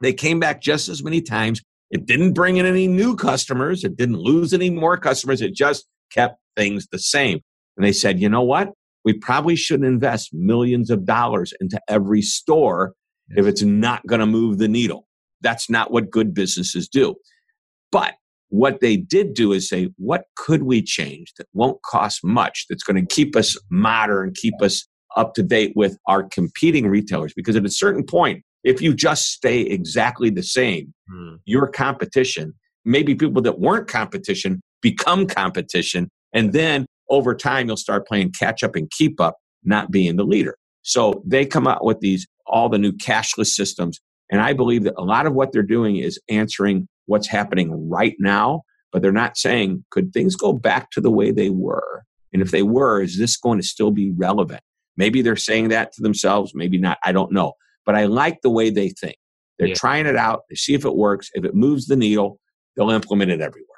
[0.00, 1.62] They came back just as many times.
[1.90, 3.84] It didn't bring in any new customers.
[3.84, 5.40] It didn't lose any more customers.
[5.40, 7.40] It just kept things the same.
[7.76, 8.72] And they said, you know what?
[9.04, 12.94] We probably shouldn't invest millions of dollars into every store
[13.28, 13.38] yes.
[13.40, 15.06] if it's not going to move the needle.
[15.42, 17.16] That's not what good businesses do.
[17.90, 18.14] But
[18.48, 22.82] what they did do is say, what could we change that won't cost much, that's
[22.82, 24.86] going to keep us modern, keep us
[25.16, 27.32] up to date with our competing retailers?
[27.34, 31.36] Because at a certain point, if you just stay exactly the same, hmm.
[31.44, 36.10] your competition, maybe people that weren't competition become competition.
[36.32, 40.24] And then over time, you'll start playing catch up and keep up, not being the
[40.24, 40.56] leader.
[40.82, 44.00] So they come out with these, all the new cashless systems.
[44.32, 48.16] And I believe that a lot of what they're doing is answering what's happening right
[48.18, 52.02] now, but they're not saying, could things go back to the way they were?
[52.32, 54.62] And if they were, is this going to still be relevant?
[54.96, 56.98] Maybe they're saying that to themselves, maybe not.
[57.04, 57.52] I don't know
[57.84, 59.16] but I like the way they think.
[59.58, 59.74] They're yeah.
[59.74, 60.42] trying it out.
[60.48, 61.30] They see if it works.
[61.34, 62.38] If it moves the needle,
[62.76, 63.68] they'll implement it everywhere.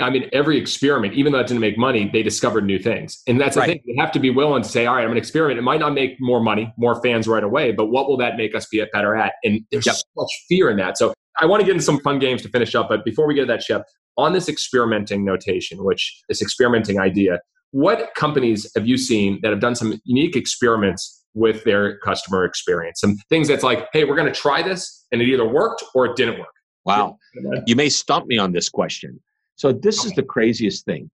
[0.00, 3.22] I mean, every experiment, even though it didn't make money, they discovered new things.
[3.26, 3.80] And that's the thing.
[3.84, 5.58] You have to be willing to say, all right, I'm going to experiment.
[5.58, 8.54] It might not make more money, more fans right away, but what will that make
[8.54, 9.32] us be better at?
[9.42, 9.94] And there's yep.
[9.94, 10.98] so much fear in that.
[10.98, 12.88] So I want to get into some fun games to finish up.
[12.88, 13.84] But before we get to that, Shep,
[14.18, 17.40] on this experimenting notation, which this experimenting idea,
[17.70, 22.98] what companies have you seen that have done some unique experiments with their customer experience.
[22.98, 26.06] Some things that's like, hey, we're going to try this, and it either worked or
[26.06, 26.48] it didn't work.
[26.84, 27.18] Wow.
[27.66, 29.20] You may stump me on this question.
[29.56, 30.08] So, this okay.
[30.08, 31.10] is the craziest thing.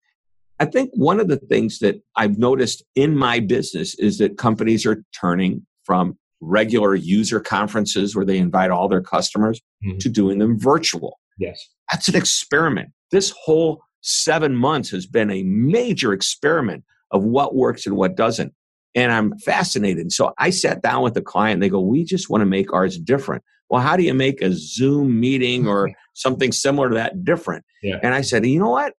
[0.60, 4.86] I think one of the things that I've noticed in my business is that companies
[4.86, 9.98] are turning from regular user conferences where they invite all their customers mm-hmm.
[9.98, 11.18] to doing them virtual.
[11.38, 11.68] Yes.
[11.90, 12.90] That's an experiment.
[13.10, 18.52] This whole seven months has been a major experiment of what works and what doesn't.
[18.94, 20.12] And I'm fascinated.
[20.12, 22.72] So I sat down with the client and they go, We just want to make
[22.72, 23.42] ours different.
[23.72, 27.64] Well, how do you make a Zoom meeting or something similar to that different?
[27.82, 28.00] Yeah.
[28.02, 28.92] And I said, You know what?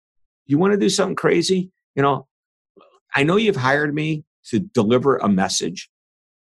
[0.48, 1.70] You want to do something crazy?
[1.96, 2.28] You know,
[3.16, 5.92] I know you've hired me to deliver a message.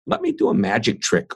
[0.07, 1.32] Let me do a magic trick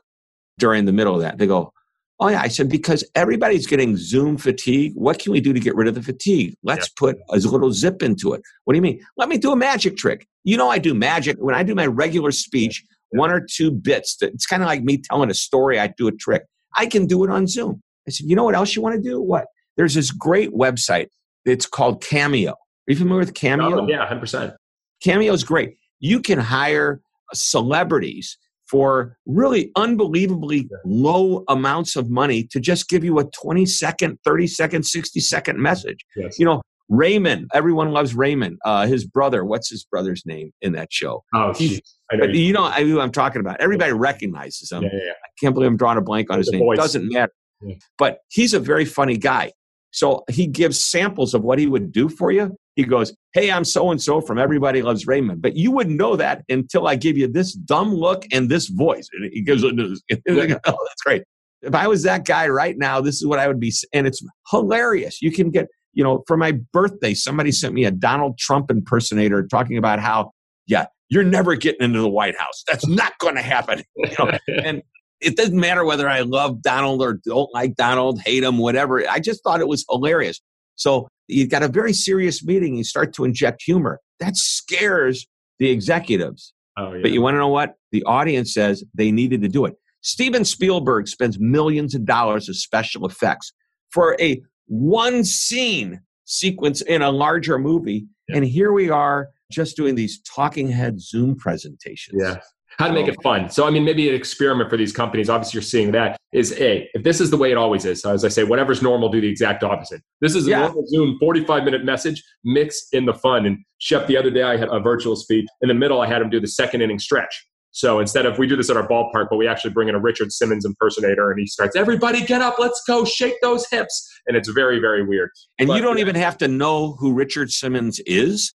[0.59, 1.37] during the middle of that.
[1.37, 1.73] They go,
[2.21, 2.39] Oh, yeah.
[2.41, 4.93] I said, because everybody's getting Zoom fatigue.
[4.95, 6.55] What can we do to get rid of the fatigue?
[6.63, 6.93] Let's yeah.
[6.97, 8.41] put a little zip into it.
[8.63, 9.01] What do you mean?
[9.17, 10.25] Let me do a magic trick.
[10.45, 11.35] You know, I do magic.
[11.37, 12.81] When I do my regular speech,
[13.11, 13.19] yeah.
[13.19, 15.81] one or two bits, it's kind of like me telling a story.
[15.81, 16.43] I do a trick.
[16.77, 17.81] I can do it on Zoom.
[18.07, 19.21] I said, you know what else you want to do?
[19.21, 19.45] What?
[19.75, 21.07] There's this great website.
[21.45, 22.51] It's called Cameo.
[22.51, 22.55] Are
[22.87, 23.81] you familiar with Cameo?
[23.81, 24.55] Oh, yeah, 100%.
[25.03, 25.77] Cameo is great.
[25.99, 27.01] You can hire
[27.31, 28.37] uh, celebrities
[28.69, 34.47] for really unbelievably low amounts of money to just give you a 20 second, 30
[34.47, 35.99] second, 60 second message.
[36.15, 36.37] Yes.
[36.37, 38.57] You know, Raymond, everyone loves Raymond.
[38.63, 41.23] Uh, his brother, what's his brother's name in that show?
[41.33, 41.81] Oh, geez.
[42.09, 43.59] but you know I, who I'm talking about.
[43.59, 44.83] Everybody recognizes him.
[44.83, 45.11] Yeah, yeah, yeah.
[45.11, 46.59] I can't believe I'm drawing a blank on his name.
[46.59, 46.77] voice.
[46.77, 47.33] Doesn't matter.
[47.61, 47.75] Yeah.
[47.97, 49.51] But he's a very funny guy.
[49.91, 52.55] So he gives samples of what he would do for you.
[52.75, 55.41] He goes, Hey, I'm so and so from Everybody Loves Raymond.
[55.41, 59.09] But you wouldn't know that until I give you this dumb look and this voice.
[59.13, 60.01] And he gives it this.
[60.11, 60.19] oh,
[60.65, 61.23] that's great.
[61.63, 63.73] If I was that guy right now, this is what I would be.
[63.93, 64.21] And it's
[64.51, 65.21] hilarious.
[65.21, 65.67] You can get,
[65.97, 70.31] you know, for my birthday, somebody sent me a Donald Trump impersonator talking about how,
[70.67, 72.63] yeah, you're never getting into the White House.
[72.67, 73.81] That's not going to happen.
[73.97, 74.37] You know?
[74.63, 74.83] and
[75.21, 79.09] it doesn't matter whether I love Donald or don't like Donald, hate him, whatever.
[79.09, 80.39] I just thought it was hilarious.
[80.75, 83.99] So you've got a very serious meeting, you start to inject humor.
[84.19, 85.25] That scares
[85.57, 86.53] the executives.
[86.77, 86.99] Oh, yeah.
[87.01, 87.73] But you want to know what?
[87.91, 89.73] The audience says they needed to do it.
[90.01, 93.51] Steven Spielberg spends millions of dollars of special effects
[93.89, 98.05] for a one scene sequence in a larger movie.
[98.27, 98.37] Yeah.
[98.37, 102.21] And here we are just doing these talking head Zoom presentations.
[102.21, 102.39] Yeah.
[102.77, 103.49] How to make it fun.
[103.49, 106.87] So, I mean, maybe an experiment for these companies, obviously you're seeing that, is A,
[106.93, 109.19] if this is the way it always is, so as I say, whatever's normal, do
[109.19, 110.01] the exact opposite.
[110.21, 110.59] This is a Yeah.
[110.59, 113.47] normal Zoom 45 minute message, mix in the fun.
[113.47, 115.47] And Shep, the other day I had a virtual speech.
[115.61, 117.47] In the middle, I had him do the second inning stretch.
[117.77, 119.99] So instead of, we do this at our ballpark, but we actually bring in a
[119.99, 124.09] Richard Simmons impersonator and he starts, everybody get up, let's go, shake those hips.
[124.25, 125.29] And it's very, very weird.
[125.59, 126.01] And But, you don't yeah.
[126.01, 128.51] even have to know who Richard Simmons is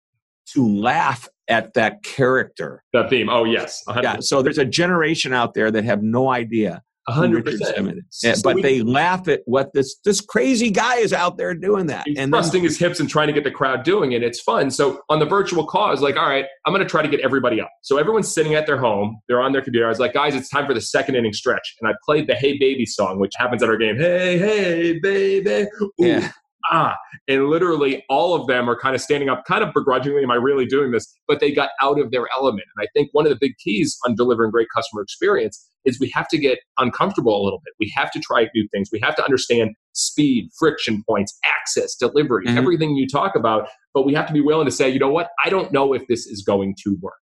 [0.54, 2.82] to laugh at that character.
[2.92, 3.28] That theme.
[3.28, 3.82] Oh, yes.
[3.84, 4.08] 100.
[4.08, 4.16] Yeah.
[4.18, 7.44] So there's a generation out there that have no idea who 100%.
[7.44, 8.20] Richard Simmons.
[8.22, 11.54] Yeah, So but we- they laugh at what this this crazy guy is out there
[11.54, 12.06] doing that.
[12.06, 14.22] And then, thrusting his hips and trying to get the crowd doing it.
[14.22, 14.70] It's fun.
[14.70, 17.08] So on the virtual call, I was like, all right, I'm going to try to
[17.08, 17.70] get everybody up.
[17.82, 19.18] So everyone's sitting at their home.
[19.28, 19.86] They're on their computer.
[19.86, 21.74] I was like, guys, it's time for the second inning stretch.
[21.80, 23.96] And I played the Hey Baby song, which happens at our game.
[23.96, 25.66] Hey, hey, baby.
[25.82, 26.30] Ooh, Yeah.
[26.70, 26.96] Ah.
[27.26, 30.36] And literally all of them are kind of standing up, kind of begrudgingly, am I
[30.36, 31.12] really doing this?
[31.26, 32.64] But they got out of their element.
[32.76, 36.10] And I think one of the big keys on delivering great customer experience is we
[36.14, 37.74] have to get uncomfortable a little bit.
[37.80, 38.88] We have to try new things.
[38.92, 42.56] We have to understand speed, friction points, access, delivery, Mhm.
[42.56, 43.68] everything you talk about.
[43.94, 45.28] But we have to be willing to say, you know what?
[45.44, 47.14] I don't know if this is going to work.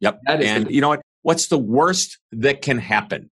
[0.00, 0.20] Yep.
[0.26, 1.00] That is and the- you know what?
[1.22, 3.30] What's the worst that can happen?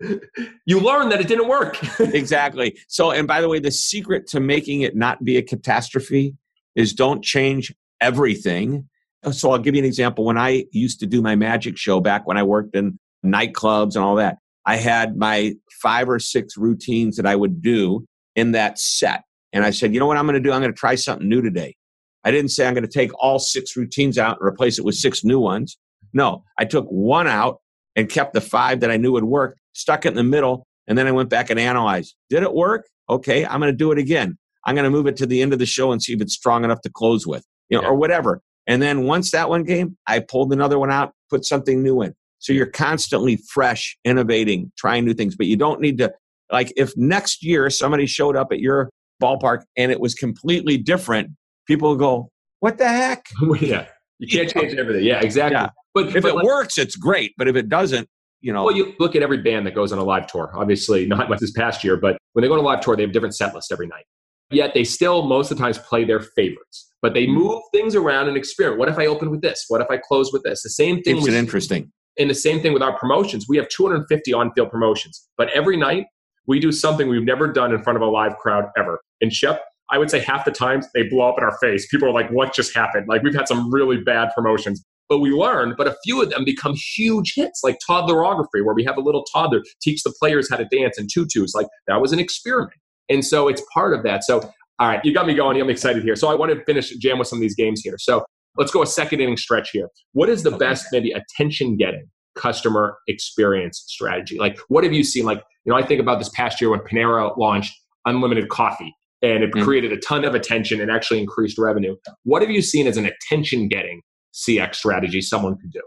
[0.66, 1.78] You learn that it didn't work.
[2.00, 2.78] exactly.
[2.88, 6.36] So, and by the way, the secret to making it not be a catastrophe
[6.74, 8.88] is don't change everything.
[9.30, 10.24] So, I'll give you an example.
[10.24, 14.04] When I used to do my magic show back when I worked in nightclubs and
[14.04, 18.04] all that, I had my five or six routines that I would do
[18.36, 19.22] in that set.
[19.52, 20.52] And I said, you know what I'm going to do?
[20.52, 21.76] I'm going to try something new today.
[22.24, 24.94] I didn't say I'm going to take all six routines out and replace it with
[24.94, 25.76] six new ones.
[26.12, 27.60] No, I took one out
[27.96, 30.96] and kept the five that I knew would work, stuck it in the middle, and
[30.96, 32.14] then I went back and analyzed.
[32.30, 32.86] Did it work?
[33.10, 34.38] Okay, I'm going to do it again.
[34.64, 36.34] I'm going to move it to the end of the show and see if it's
[36.34, 37.88] strong enough to close with, you know, Yeah.
[37.90, 38.40] or whatever.
[38.66, 42.14] And then once that one came, I pulled another one out, put something new in.
[42.38, 45.36] So you're constantly fresh, innovating, trying new things.
[45.36, 46.12] But you don't need to,
[46.52, 48.90] like, if next year somebody showed up at your
[49.22, 51.30] ballpark and it was completely different,
[51.66, 52.30] people will go,
[52.60, 53.26] "What the heck?"
[53.60, 53.86] yeah.
[54.18, 55.04] You can't change everything.
[55.04, 55.56] Yeah, exactly.
[55.56, 55.68] Yeah.
[55.94, 57.32] But If but it like- works, it's great.
[57.36, 58.08] But if it doesn't,
[58.40, 60.52] you know, Well, you look at every band that goes on a live tour.
[60.54, 63.02] Obviously, not much this past year, but when they go on a live tour, they
[63.02, 64.04] have different set lists every night.
[64.50, 67.34] Yet they still most of the times play their favorites, but they Mhm.
[67.34, 68.78] move things around and experiment.
[68.78, 69.64] What if I open with this?
[69.68, 70.62] What if I close with this?
[70.62, 71.14] The same thing.
[71.16, 71.90] keeps with- it interesting.
[72.18, 73.46] And the same thing with our promotions.
[73.48, 76.06] We have 250 on-field promotions, but every night
[76.46, 79.00] we do something we've never done in front of a live crowd ever.
[79.20, 81.86] And Shep, I would say half the times they blow up in our face.
[81.88, 85.30] People are like, "What just happened?" Like we've had some really bad promotions, but we
[85.30, 85.74] learn.
[85.76, 89.24] But a few of them become huge hits, like toddlerography, where we have a little
[89.24, 91.54] toddler teach the players how to dance in tutus.
[91.54, 94.24] Like that was an experiment, and so it's part of that.
[94.24, 94.50] So.
[94.80, 95.60] All right, you got me going.
[95.60, 96.16] I'm excited here.
[96.16, 97.94] So I want to finish jam with some of these games here.
[97.96, 98.24] So
[98.56, 99.88] let's go a second inning stretch here.
[100.12, 104.38] What is the best, maybe attention getting customer experience strategy?
[104.38, 105.24] Like, what have you seen?
[105.24, 107.74] Like, you know, I think about this past year when Panera launched
[108.06, 109.64] unlimited coffee and it mm-hmm.
[109.64, 111.96] created a ton of attention and actually increased revenue.
[112.24, 114.02] What have you seen as an attention getting
[114.34, 115.82] CX strategy someone could do?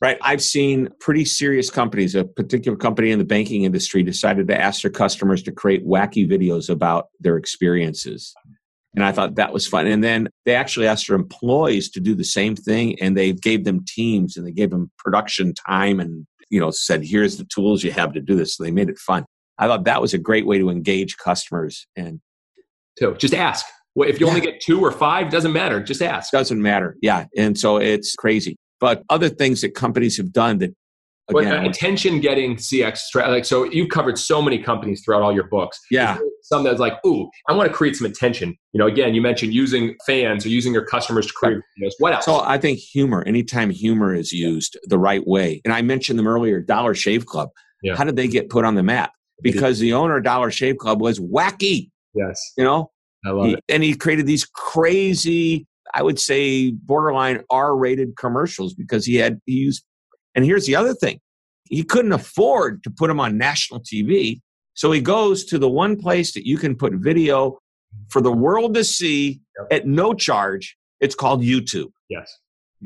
[0.00, 0.18] Right.
[0.20, 4.82] I've seen pretty serious companies, a particular company in the banking industry decided to ask
[4.82, 8.34] their customers to create wacky videos about their experiences.
[8.94, 9.86] And I thought that was fun.
[9.86, 13.64] And then they actually asked their employees to do the same thing and they gave
[13.64, 17.82] them teams and they gave them production time and, you know, said, here's the tools
[17.82, 18.56] you have to do this.
[18.56, 19.24] So they made it fun.
[19.58, 22.20] I thought that was a great way to engage customers and
[22.98, 23.64] so just ask.
[23.94, 24.32] Well, if you yeah.
[24.32, 25.82] only get two or five, doesn't matter.
[25.82, 26.30] Just ask.
[26.30, 26.96] Doesn't matter.
[27.02, 27.26] Yeah.
[27.36, 28.56] And so it's crazy.
[28.80, 30.74] But other things that companies have done that
[31.36, 35.80] Again, attention getting CX like so you've covered so many companies throughout all your books.
[35.90, 36.18] Yeah.
[36.42, 38.56] Some that's like, ooh, I want to create some attention.
[38.72, 41.92] You know, again, you mentioned using fans or using your customers to create videos.
[41.98, 42.24] What else?
[42.24, 46.26] So I think humor, anytime humor is used the right way, and I mentioned them
[46.26, 47.50] earlier, Dollar Shave Club.
[47.82, 47.96] Yeah.
[47.96, 49.12] How did they get put on the map?
[49.42, 51.90] Because the owner of Dollar Shave Club was wacky.
[52.14, 52.40] Yes.
[52.56, 52.90] You know?
[53.24, 53.64] I love he, it.
[53.68, 59.52] And he created these crazy, I would say borderline R-rated commercials because he had he
[59.52, 59.84] used
[60.34, 61.20] and here's the other thing
[61.68, 64.40] he couldn't afford to put them on national TV.
[64.74, 67.58] So he goes to the one place that you can put video
[68.08, 69.68] for the world to see yep.
[69.70, 70.76] at no charge.
[71.00, 71.90] It's called YouTube.
[72.08, 72.38] Yes.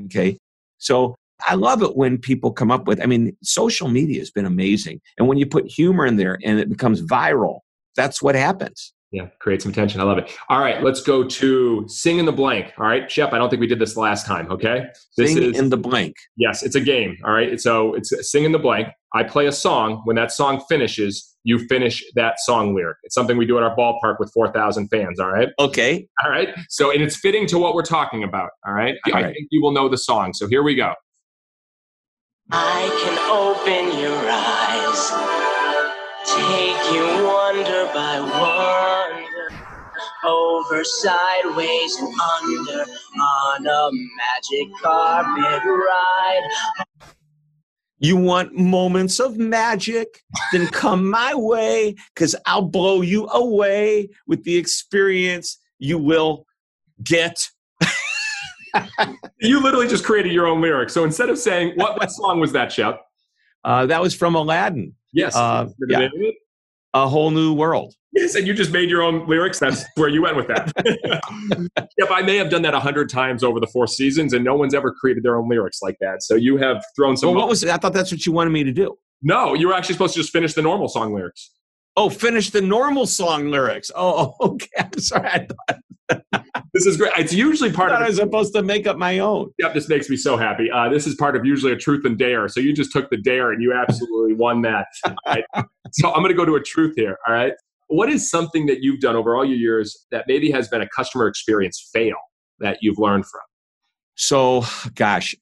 [0.05, 0.39] Okay.
[0.79, 1.17] So
[1.47, 5.01] I love it when people come up with, I mean, social media has been amazing.
[5.19, 7.61] And when you put humor in there and it becomes viral,
[7.95, 8.93] that's what happens.
[9.13, 10.01] Yeah, create some tension.
[10.01, 10.37] I love it.
[10.49, 12.73] All right, let's go to sing in the blank.
[12.77, 13.33] All right, Shep.
[13.33, 14.51] I don't think we did this last time.
[14.51, 14.87] Okay,
[15.17, 16.17] this sing is in the blank.
[16.37, 17.17] Yes, it's a game.
[17.25, 18.89] All right, so it's sing in the blank.
[19.15, 20.03] I play a song.
[20.05, 22.97] When that song finishes, you finish that song lyric.
[23.05, 25.21] It's something we do at our ballpark with four thousand fans.
[25.21, 25.49] All right.
[25.61, 26.09] Okay.
[26.25, 26.49] All right.
[26.69, 28.51] So and it's fitting to what we're talking about.
[28.67, 28.97] All right.
[29.07, 29.35] All I right.
[29.35, 30.35] think you will know the song.
[30.35, 30.93] So here we go.
[32.51, 35.11] I can open your eyes,
[36.25, 38.96] take you wonder by one
[40.27, 46.43] over, sideways, and under on a magic carpet ride.
[47.99, 50.22] You want moments of magic?
[50.53, 56.47] then come my way, because I'll blow you away with the experience you will
[57.03, 57.49] get.
[59.41, 60.91] you literally just created your own lyric.
[60.91, 63.01] So instead of saying, what, what song was that, Shep?
[63.64, 64.95] Uh, that was from Aladdin.
[65.12, 65.35] Yes.
[65.35, 66.09] Uh, yeah.
[66.93, 67.95] A whole new world.
[68.17, 69.59] Yes, and you just made your own lyrics.
[69.59, 70.73] That's where you went with that.
[71.99, 74.55] yep, I may have done that a hundred times over the four seasons, and no
[74.55, 76.23] one's ever created their own lyrics like that.
[76.23, 77.31] So you have thrown some.
[77.31, 77.69] Well, what was it?
[77.69, 78.97] I thought that's what you wanted me to do.
[79.23, 81.51] No, you were actually supposed to just finish the normal song lyrics.
[81.95, 83.91] Oh, finish the normal song lyrics.
[83.95, 84.69] Oh, okay.
[84.79, 85.29] I'm sorry.
[85.29, 85.81] I thought.
[86.73, 87.12] this is great.
[87.19, 88.03] It's usually part I of.
[88.03, 89.53] I was supposed to make up my own.
[89.59, 90.71] Yep, this makes me so happy.
[90.71, 92.49] Uh, this is part of usually a truth and dare.
[92.49, 94.87] So you just took the dare and you absolutely won that.
[95.27, 95.45] Right?
[95.93, 97.19] So I'm going to go to a truth here.
[97.27, 97.53] All right.
[97.89, 100.89] What is something that you've done over all your years that maybe has been a
[100.89, 102.16] customer experience fail
[102.59, 103.43] that you've learned from?
[104.16, 104.64] So,
[104.95, 105.34] gosh,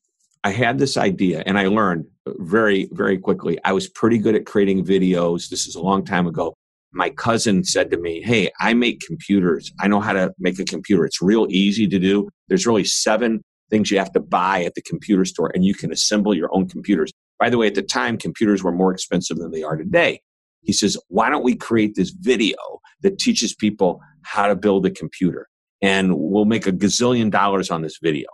[0.43, 3.59] I had this idea and I learned very, very quickly.
[3.65, 5.49] I was pretty good at creating videos.
[5.49, 6.55] This is a long time ago.
[6.93, 9.73] My cousin said to me, Hey, I make computers.
[9.81, 11.05] I know how to make a computer.
[11.07, 12.29] It's real easy to do.
[12.49, 15.91] There's really seven things you have to buy at the computer store and you can
[15.91, 17.11] assemble your own computers.
[17.39, 20.21] By the way, at the time, computers were more expensive than they are today.
[20.65, 22.57] He says, why don't we create this video
[23.03, 25.49] that teaches people how to build a computer?
[25.83, 28.29] And we'll make a gazillion dollars on this video.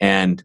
[0.00, 0.42] And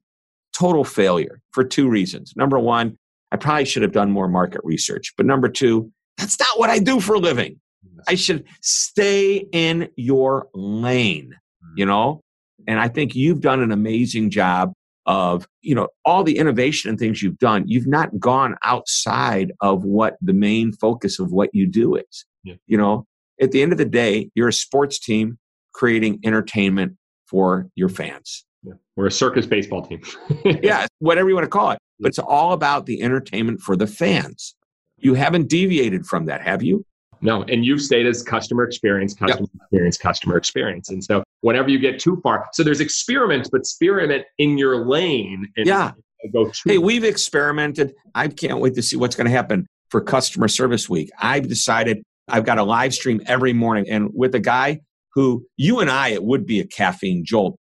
[0.54, 2.34] total failure for two reasons.
[2.36, 2.98] Number one,
[3.32, 5.14] I probably should have done more market research.
[5.16, 7.60] But number two, that's not what I do for a living.
[8.08, 11.36] I should stay in your lane,
[11.76, 11.90] you mm.
[11.90, 12.22] know?
[12.68, 14.74] And I think you've done an amazing job
[15.10, 19.84] of you know all the innovation and things you've done you've not gone outside of
[19.84, 22.26] what the main focus of what you do is.
[22.43, 22.55] Yeah.
[22.68, 23.05] you know
[23.41, 25.38] at the end of the day you're a sports team
[25.74, 26.93] creating entertainment
[27.26, 28.45] for your fans.
[28.64, 28.74] Yeah.
[28.95, 30.01] we're a circus baseball team.
[30.64, 31.80] Yeah whatever you want to call it.
[31.99, 34.55] But it's all about the entertainment for the fans.
[34.97, 36.86] You haven't deviated from that have you
[37.22, 39.61] no, and you've stayed as customer experience, customer yep.
[39.63, 40.89] experience, customer experience.
[40.89, 45.47] And so whenever you get too far, so there's experiments, but experiment in your lane.
[45.57, 45.91] yeah.
[46.34, 47.93] Go hey, we've experimented.
[48.13, 51.09] I can't wait to see what's going to happen for customer service week.
[51.17, 54.82] I've decided I've got a live stream every morning and with a guy
[55.13, 57.55] who you and I, it would be a caffeine jolt.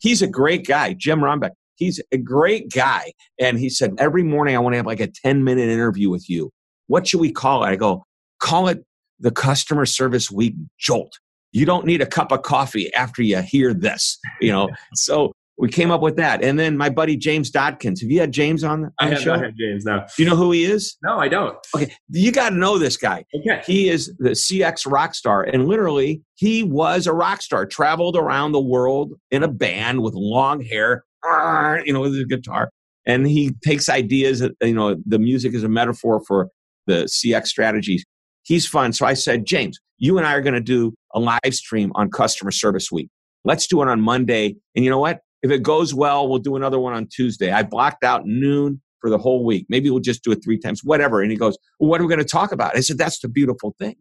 [0.00, 1.50] He's a great guy, Jim Rembach.
[1.76, 3.12] He's a great guy.
[3.38, 6.28] And he said, every morning I want to have like a 10 minute interview with
[6.28, 6.50] you.
[6.88, 7.68] What should we call it?
[7.68, 8.04] I go,
[8.40, 8.84] call it
[9.20, 11.18] the customer service week jolt.
[11.52, 14.68] You don't need a cup of coffee after you hear this, you know.
[14.94, 16.42] so we came up with that.
[16.42, 18.00] And then my buddy James Dodkins.
[18.00, 19.34] Have you had James on, on I have show?
[19.34, 20.06] not had James now.
[20.16, 20.96] Do you know who he is?
[21.02, 21.56] No, I don't.
[21.76, 23.24] Okay, you got to know this guy.
[23.34, 23.62] Okay.
[23.66, 27.66] He is the CX rock star, and literally, he was a rock star.
[27.66, 31.04] Traveled around the world in a band with long hair,
[31.84, 32.70] you know, with his guitar,
[33.06, 34.42] and he takes ideas.
[34.62, 36.48] You know, the music is a metaphor for
[36.86, 38.04] the CX strategies.
[38.50, 38.92] He's fun.
[38.92, 42.10] So I said, James, you and I are going to do a live stream on
[42.10, 43.08] Customer Service Week.
[43.44, 44.56] Let's do it on Monday.
[44.74, 45.20] And you know what?
[45.44, 47.52] If it goes well, we'll do another one on Tuesday.
[47.52, 49.66] I blocked out noon for the whole week.
[49.68, 51.22] Maybe we'll just do it three times, whatever.
[51.22, 52.76] And he goes, well, What are we going to talk about?
[52.76, 53.94] I said, That's the beautiful thing.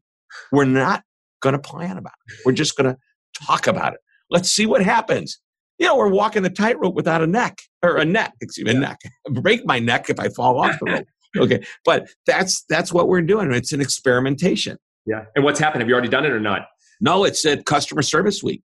[0.51, 1.03] We're not
[1.41, 2.39] going to plan about it.
[2.43, 2.97] We're just going to
[3.45, 3.99] talk about it.
[4.31, 5.39] Let's see what happens.
[5.77, 8.79] You know, we're walking the tightrope without a neck or a neck, excuse me, a
[8.79, 8.97] neck.
[9.29, 11.07] Break my neck if I fall off the rope.
[11.37, 11.63] Okay.
[11.85, 13.51] But that's that's what we're doing.
[13.53, 14.77] It's an experimentation.
[15.05, 15.25] Yeah.
[15.35, 15.81] And what's happened?
[15.81, 16.67] Have you already done it or not?
[17.01, 18.61] No, it's at customer service week.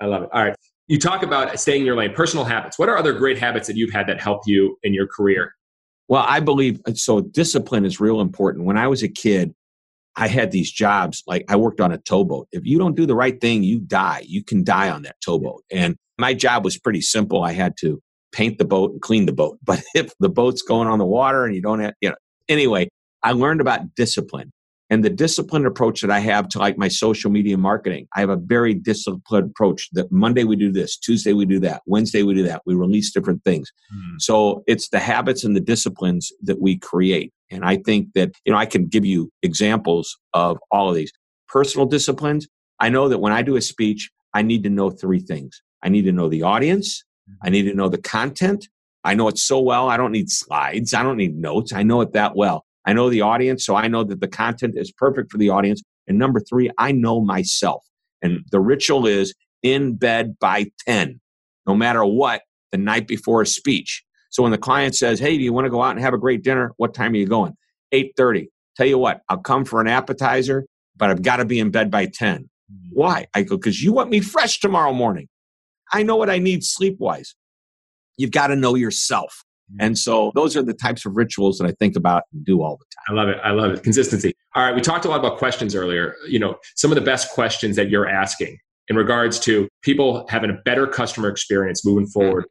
[0.00, 0.28] I love it.
[0.32, 0.54] All right.
[0.86, 2.78] You talk about staying in your lane, personal habits.
[2.78, 5.54] What are other great habits that you've had that help you in your career?
[6.08, 7.20] Well, I believe uh, so.
[7.20, 8.64] Discipline is real important.
[8.64, 9.54] When I was a kid,
[10.16, 12.48] I had these jobs like I worked on a towboat.
[12.52, 14.24] If you don't do the right thing, you die.
[14.26, 15.62] You can die on that towboat.
[15.70, 17.42] And my job was pretty simple.
[17.42, 18.00] I had to
[18.38, 19.58] paint the boat and clean the boat.
[19.64, 22.16] But if the boat's going on the water and you don't have, you know,
[22.48, 22.88] anyway,
[23.22, 24.52] I learned about discipline
[24.90, 28.06] and the disciplined approach that I have to like my social media marketing.
[28.16, 31.82] I have a very disciplined approach that Monday we do this, Tuesday we do that,
[31.86, 32.62] Wednesday we do that.
[32.64, 33.70] We release different things.
[33.92, 34.16] Hmm.
[34.18, 37.32] So it's the habits and the disciplines that we create.
[37.50, 41.12] And I think that, you know, I can give you examples of all of these.
[41.48, 42.46] Personal disciplines.
[42.78, 45.60] I know that when I do a speech, I need to know three things.
[45.82, 47.04] I need to know the audience.
[47.42, 48.68] I need to know the content.
[49.04, 49.88] I know it so well.
[49.88, 50.92] I don't need slides.
[50.92, 51.72] I don't need notes.
[51.72, 52.64] I know it that well.
[52.84, 55.82] I know the audience, so I know that the content is perfect for the audience.
[56.06, 57.84] And number three, I know myself.
[58.22, 61.20] And the ritual is in bed by 10,
[61.66, 64.02] no matter what, the night before a speech.
[64.30, 66.18] So when the client says, Hey, do you want to go out and have a
[66.18, 66.72] great dinner?
[66.76, 67.56] What time are you going?
[67.92, 68.48] 8:30.
[68.76, 70.66] Tell you what, I'll come for an appetizer,
[70.96, 72.42] but I've got to be in bed by 10.
[72.42, 72.88] Mm-hmm.
[72.92, 73.26] Why?
[73.34, 75.28] I go, because you want me fresh tomorrow morning.
[75.92, 77.34] I know what I need sleep wise.
[78.16, 79.44] You've got to know yourself.
[79.70, 79.86] Mm-hmm.
[79.86, 82.76] And so those are the types of rituals that I think about and do all
[82.78, 83.18] the time.
[83.18, 83.40] I love it.
[83.44, 83.82] I love it.
[83.82, 84.34] Consistency.
[84.54, 84.74] All right.
[84.74, 86.14] We talked a lot about questions earlier.
[86.26, 88.58] You know, some of the best questions that you're asking
[88.88, 92.46] in regards to people having a better customer experience moving forward.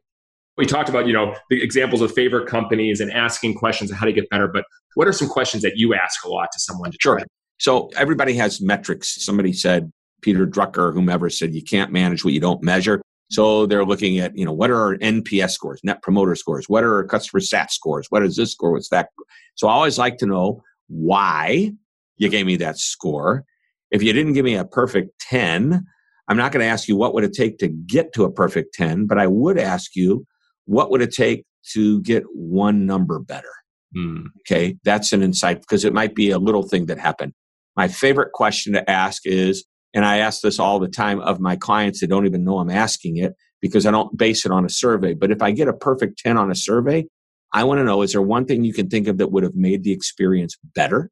[0.56, 4.06] We talked about, you know, the examples of favorite companies and asking questions on how
[4.06, 4.48] to get better.
[4.48, 4.64] But
[4.94, 7.16] what are some questions that you ask a lot to someone to Sure.
[7.16, 7.24] try?
[7.58, 9.24] So everybody has metrics.
[9.24, 13.00] Somebody said, Peter Drucker, whomever said, you can't manage what you don't measure.
[13.30, 16.68] So they're looking at, you know, what are our NPS scores, net promoter scores?
[16.68, 18.06] What are our customer sat scores?
[18.10, 18.72] What is this score?
[18.72, 19.10] What's that?
[19.54, 21.72] So I always like to know why
[22.16, 23.44] you gave me that score.
[23.90, 25.84] If you didn't give me a perfect 10,
[26.28, 28.74] I'm not going to ask you what would it take to get to a perfect
[28.74, 30.26] 10, but I would ask you
[30.66, 33.52] what would it take to get one number better?
[33.94, 34.26] Hmm.
[34.40, 37.32] Okay, that's an insight because it might be a little thing that happened.
[37.76, 39.64] My favorite question to ask is,
[39.94, 42.70] and I ask this all the time of my clients that don't even know I'm
[42.70, 45.14] asking it because I don't base it on a survey.
[45.14, 47.06] But if I get a perfect 10 on a survey,
[47.52, 49.54] I want to know is there one thing you can think of that would have
[49.54, 51.10] made the experience better?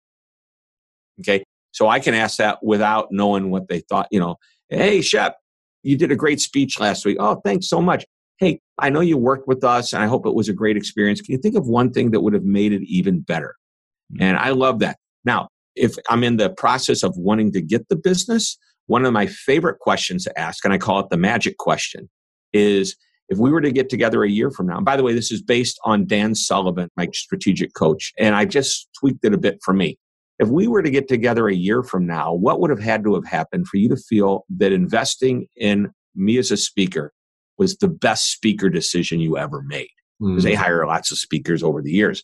[1.21, 4.09] Okay, so I can ask that without knowing what they thought.
[4.11, 4.37] You know,
[4.69, 5.37] hey, Shep,
[5.83, 7.17] you did a great speech last week.
[7.19, 8.05] Oh, thanks so much.
[8.39, 11.23] Hey, I know you worked with us and I hope it was a great experience.
[11.23, 13.57] Can you think of one thing that would have made it even better?
[14.15, 14.23] Hmm.
[14.23, 14.99] And I love that.
[15.25, 19.27] Now, if I'm in the process of wanting to get the business, one of my
[19.27, 22.09] favorite questions to ask, and I call it the magic question,
[22.53, 22.97] is
[23.29, 25.33] if we were to get together a year from now, and by the way, this
[25.33, 29.59] is based on Dan Sullivan, my strategic coach, and I just tweaked it a bit
[29.65, 29.99] for me.
[30.39, 33.15] If we were to get together a year from now, what would have had to
[33.15, 37.13] have happened for you to feel that investing in me as a speaker
[37.59, 39.89] was the best speaker decision you ever made?
[40.21, 40.59] Because they mm.
[40.59, 42.23] hire lots of speakers over the years.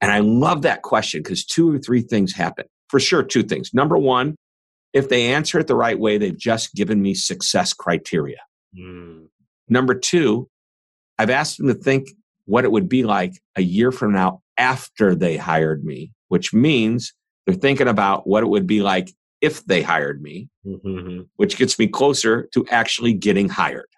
[0.00, 2.66] And I love that question because two or three things happen.
[2.88, 3.72] For sure, two things.
[3.72, 4.36] Number one,
[4.92, 8.38] if they answer it the right way, they've just given me success criteria.
[8.76, 9.24] Hmm.
[9.68, 10.48] Number two,
[11.18, 12.08] I've asked them to think
[12.46, 17.12] what it would be like a year from now after they hired me, which means
[17.46, 21.26] they're thinking about what it would be like if they hired me, Mhm.
[21.36, 23.88] which gets me closer to actually getting hired.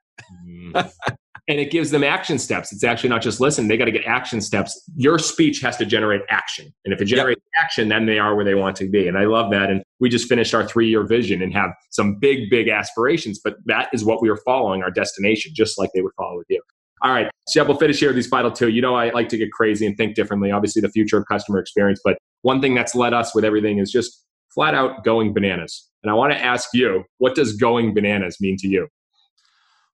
[1.46, 2.72] And it gives them action steps.
[2.72, 4.82] It's actually not just listen, they got to get action steps.
[4.96, 6.72] Your speech has to generate action.
[6.84, 9.06] And if it generates action, then they are where they want to be.
[9.06, 9.70] And I love that.
[9.70, 13.56] And we just finished our three year vision and have some big, big aspirations, but
[13.66, 16.62] that is what we are following our destination, just like they would follow with you.
[17.02, 17.30] All right.
[17.48, 18.68] So we'll finish here with these final two.
[18.68, 21.58] You know, I like to get crazy and think differently, obviously, the future of customer
[21.58, 22.00] experience.
[22.02, 24.24] But one thing that's led us with everything is just
[24.54, 25.90] flat out going bananas.
[26.02, 28.88] And I want to ask you, what does going bananas mean to you?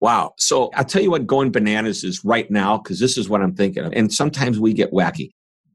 [0.05, 0.35] Wow.
[0.37, 3.55] So I'll tell you what going bananas is right now, because this is what I'm
[3.55, 3.93] thinking of.
[3.93, 5.31] And sometimes we get wacky.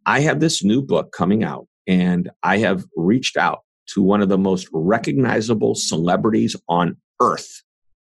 [0.06, 4.28] I have this new book coming out, and I have reached out to one of
[4.28, 7.64] the most recognizable celebrities on earth.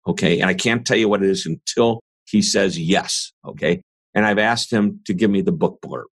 [0.06, 0.40] Okay.
[0.40, 3.30] And I can't tell you what it is until he says yes.
[3.46, 3.82] Okay.
[4.14, 6.04] And I've asked him to give me the book blurb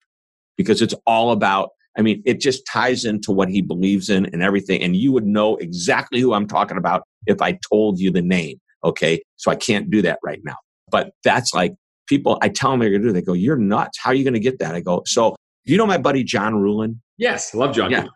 [0.58, 4.42] because it's all about, I mean, it just ties into what he believes in and
[4.42, 4.82] everything.
[4.82, 8.60] And you would know exactly who I'm talking about if I told you the name.
[8.84, 9.22] Okay.
[9.36, 10.56] So I can't do that right now.
[10.90, 11.74] But that's like
[12.06, 13.98] people, I tell them they're going to do, they go, You're nuts.
[14.00, 14.74] How are you going to get that?
[14.74, 16.98] I go, So you know my buddy John Ruhlin?
[17.16, 17.54] Yes.
[17.54, 17.90] Love John.
[17.90, 18.06] Yeah.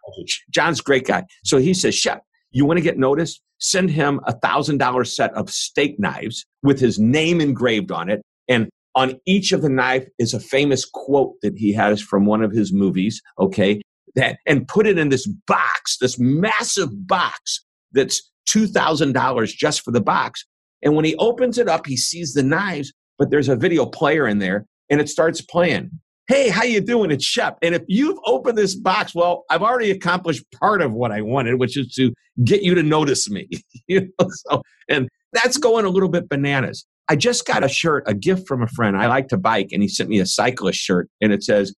[0.51, 1.25] John's a great guy.
[1.45, 3.41] So he says, Shep, you want to get noticed?
[3.59, 8.23] Send him a thousand dollar set of steak knives with his name engraved on it.
[8.49, 12.43] And on each of the knife is a famous quote that he has from one
[12.43, 13.21] of his movies.
[13.39, 13.81] Okay.
[14.15, 20.01] That, and put it in this box, this massive box that's $2,000 just for the
[20.01, 20.45] box.
[20.83, 24.27] And when he opens it up, he sees the knives, but there's a video player
[24.27, 25.91] in there and it starts playing.
[26.29, 27.11] Hey, how you doing?
[27.11, 27.59] It's Shep.
[27.63, 31.59] And if you've opened this box, well, I've already accomplished part of what I wanted,
[31.59, 32.13] which is to
[32.45, 33.49] get you to notice me.
[33.89, 36.87] you know, so and that's going a little bit bananas.
[37.09, 38.97] I just got a shirt, a gift from a friend.
[38.97, 41.75] I like to bike, and he sent me a cyclist shirt, and it says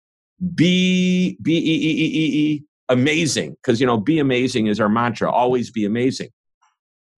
[0.55, 4.89] "Be B E E E E E amazing," because you know, "Be amazing" is our
[4.89, 5.31] mantra.
[5.31, 6.31] Always be amazing.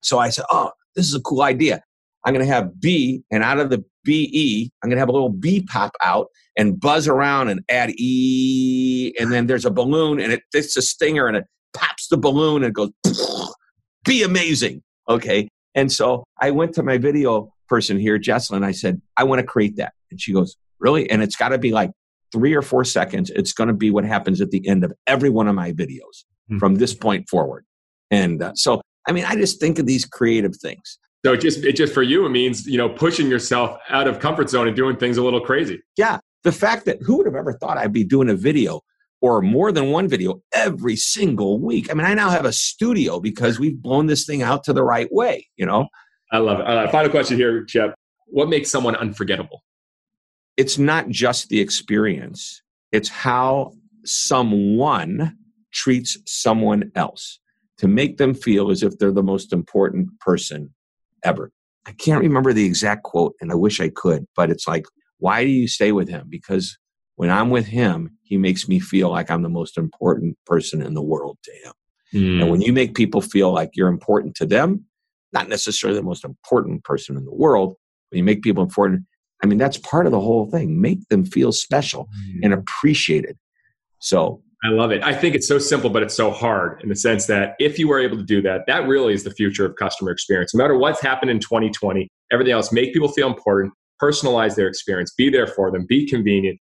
[0.01, 1.83] So I said, "Oh, this is a cool idea.
[2.25, 5.13] I'm going to have B, and out of the BE, I'm going to have a
[5.13, 6.27] little B pop out
[6.57, 10.83] and buzz around and add E, and then there's a balloon, and it it's a
[10.83, 12.91] stinger, and it pops the balloon and it goes,
[14.05, 14.83] be amazing.
[15.09, 15.49] Okay.
[15.75, 18.65] And so I went to my video person here, Jesselyn.
[18.65, 19.93] I said, I want to create that.
[20.11, 21.11] And she goes, Really?
[21.11, 21.91] And it's got to be like
[22.33, 23.31] three or four seconds.
[23.31, 26.25] It's going to be what happens at the end of every one of my videos
[26.51, 26.59] mm-hmm.
[26.59, 27.67] from this point forward.
[28.11, 30.99] And uh, so, I mean, I just think of these creative things.
[31.25, 34.21] So it just it just for you it means you know pushing yourself out of
[34.21, 35.83] comfort zone and doing things a little crazy.
[35.97, 38.81] Yeah, the fact that who would have ever thought I'd be doing a video
[39.21, 41.91] or more than one video every single week.
[41.91, 44.83] I mean, I now have a studio because we've blown this thing out to the
[44.83, 45.47] right way.
[45.57, 45.89] You know.
[46.33, 46.91] I love it.
[46.93, 47.95] Final question here, Shep.
[48.27, 49.63] What makes someone unforgettable?
[50.57, 53.73] It's not just the experience; it's how
[54.05, 55.37] someone
[55.73, 57.41] treats someone else
[57.81, 60.75] to make them feel as if they're the most important person
[61.25, 61.51] ever.
[61.87, 64.85] I can't remember the exact quote, and I wish I could, but it's like,
[65.17, 66.27] why do you stay with him?
[66.29, 66.77] Because
[67.17, 70.93] when I'm with him, he makes me feel like I'm the most important person in
[70.93, 71.73] the world to him.
[72.13, 72.43] Mm.
[72.43, 74.85] And when you make people feel like you're important to them,
[75.33, 77.77] not necessarily the most important person in the world,
[78.11, 79.07] when you make people important,
[79.43, 80.83] I mean, that's part of the whole thing.
[80.83, 82.41] Make them feel special mm.
[82.43, 83.39] and appreciated.
[84.01, 85.03] So I love it.
[85.03, 87.89] I think it's so simple, but it's so hard in the sense that if you
[87.89, 90.55] were able to do that, that really is the future of customer experience.
[90.55, 95.15] No matter what's happened in 2020, everything else, make people feel important, personalize their experience,
[95.17, 96.59] be there for them, be convenient,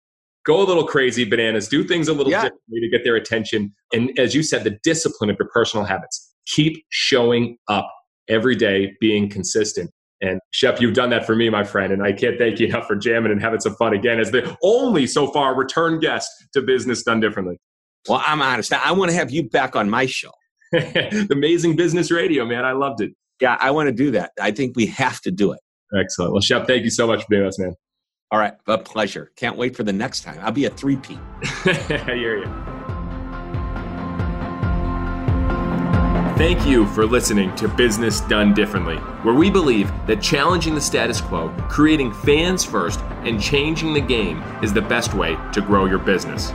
[0.47, 2.43] go a little crazy bananas, do things a little yeah.
[2.43, 3.75] differently to get their attention.
[3.93, 6.33] And as you said, the discipline of your personal habits.
[6.47, 7.93] Keep showing up
[8.29, 9.91] every day, being consistent.
[10.21, 12.87] And Shep, you've done that for me, my friend, and I can't thank you enough
[12.87, 16.63] for jamming and having some fun again as the only so far return guest to
[16.63, 17.59] Business Done Differently.
[18.09, 18.73] Well, I'm honest.
[18.73, 20.31] I want to have you back on my show.
[21.31, 22.65] Amazing business radio, man.
[22.65, 23.13] I loved it.
[23.41, 24.33] Yeah, I want to do that.
[24.41, 25.61] I think we have to do it.
[25.99, 26.33] Excellent.
[26.33, 27.75] Well, Shep, thank you so much for being with us, man.
[28.31, 28.55] All right.
[28.67, 29.33] A pleasure.
[29.37, 30.39] Can't wait for the next time.
[30.43, 31.19] I'll be a 3P.
[32.09, 32.79] I hear you.
[36.37, 41.21] Thank you for listening to Business Done Differently, where we believe that challenging the status
[41.21, 45.99] quo, creating fans first, and changing the game is the best way to grow your
[45.99, 46.53] business.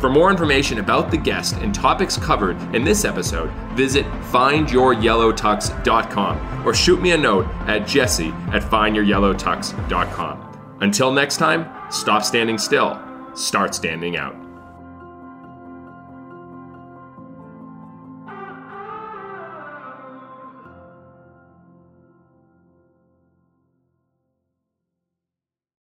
[0.00, 6.74] For more information about the guest and topics covered in this episode, visit findyouryellowtux.com or
[6.74, 10.42] shoot me a note at jesse at findyouryellowtux.com.
[10.80, 13.00] Until next time, stop standing still,
[13.34, 14.45] start standing out.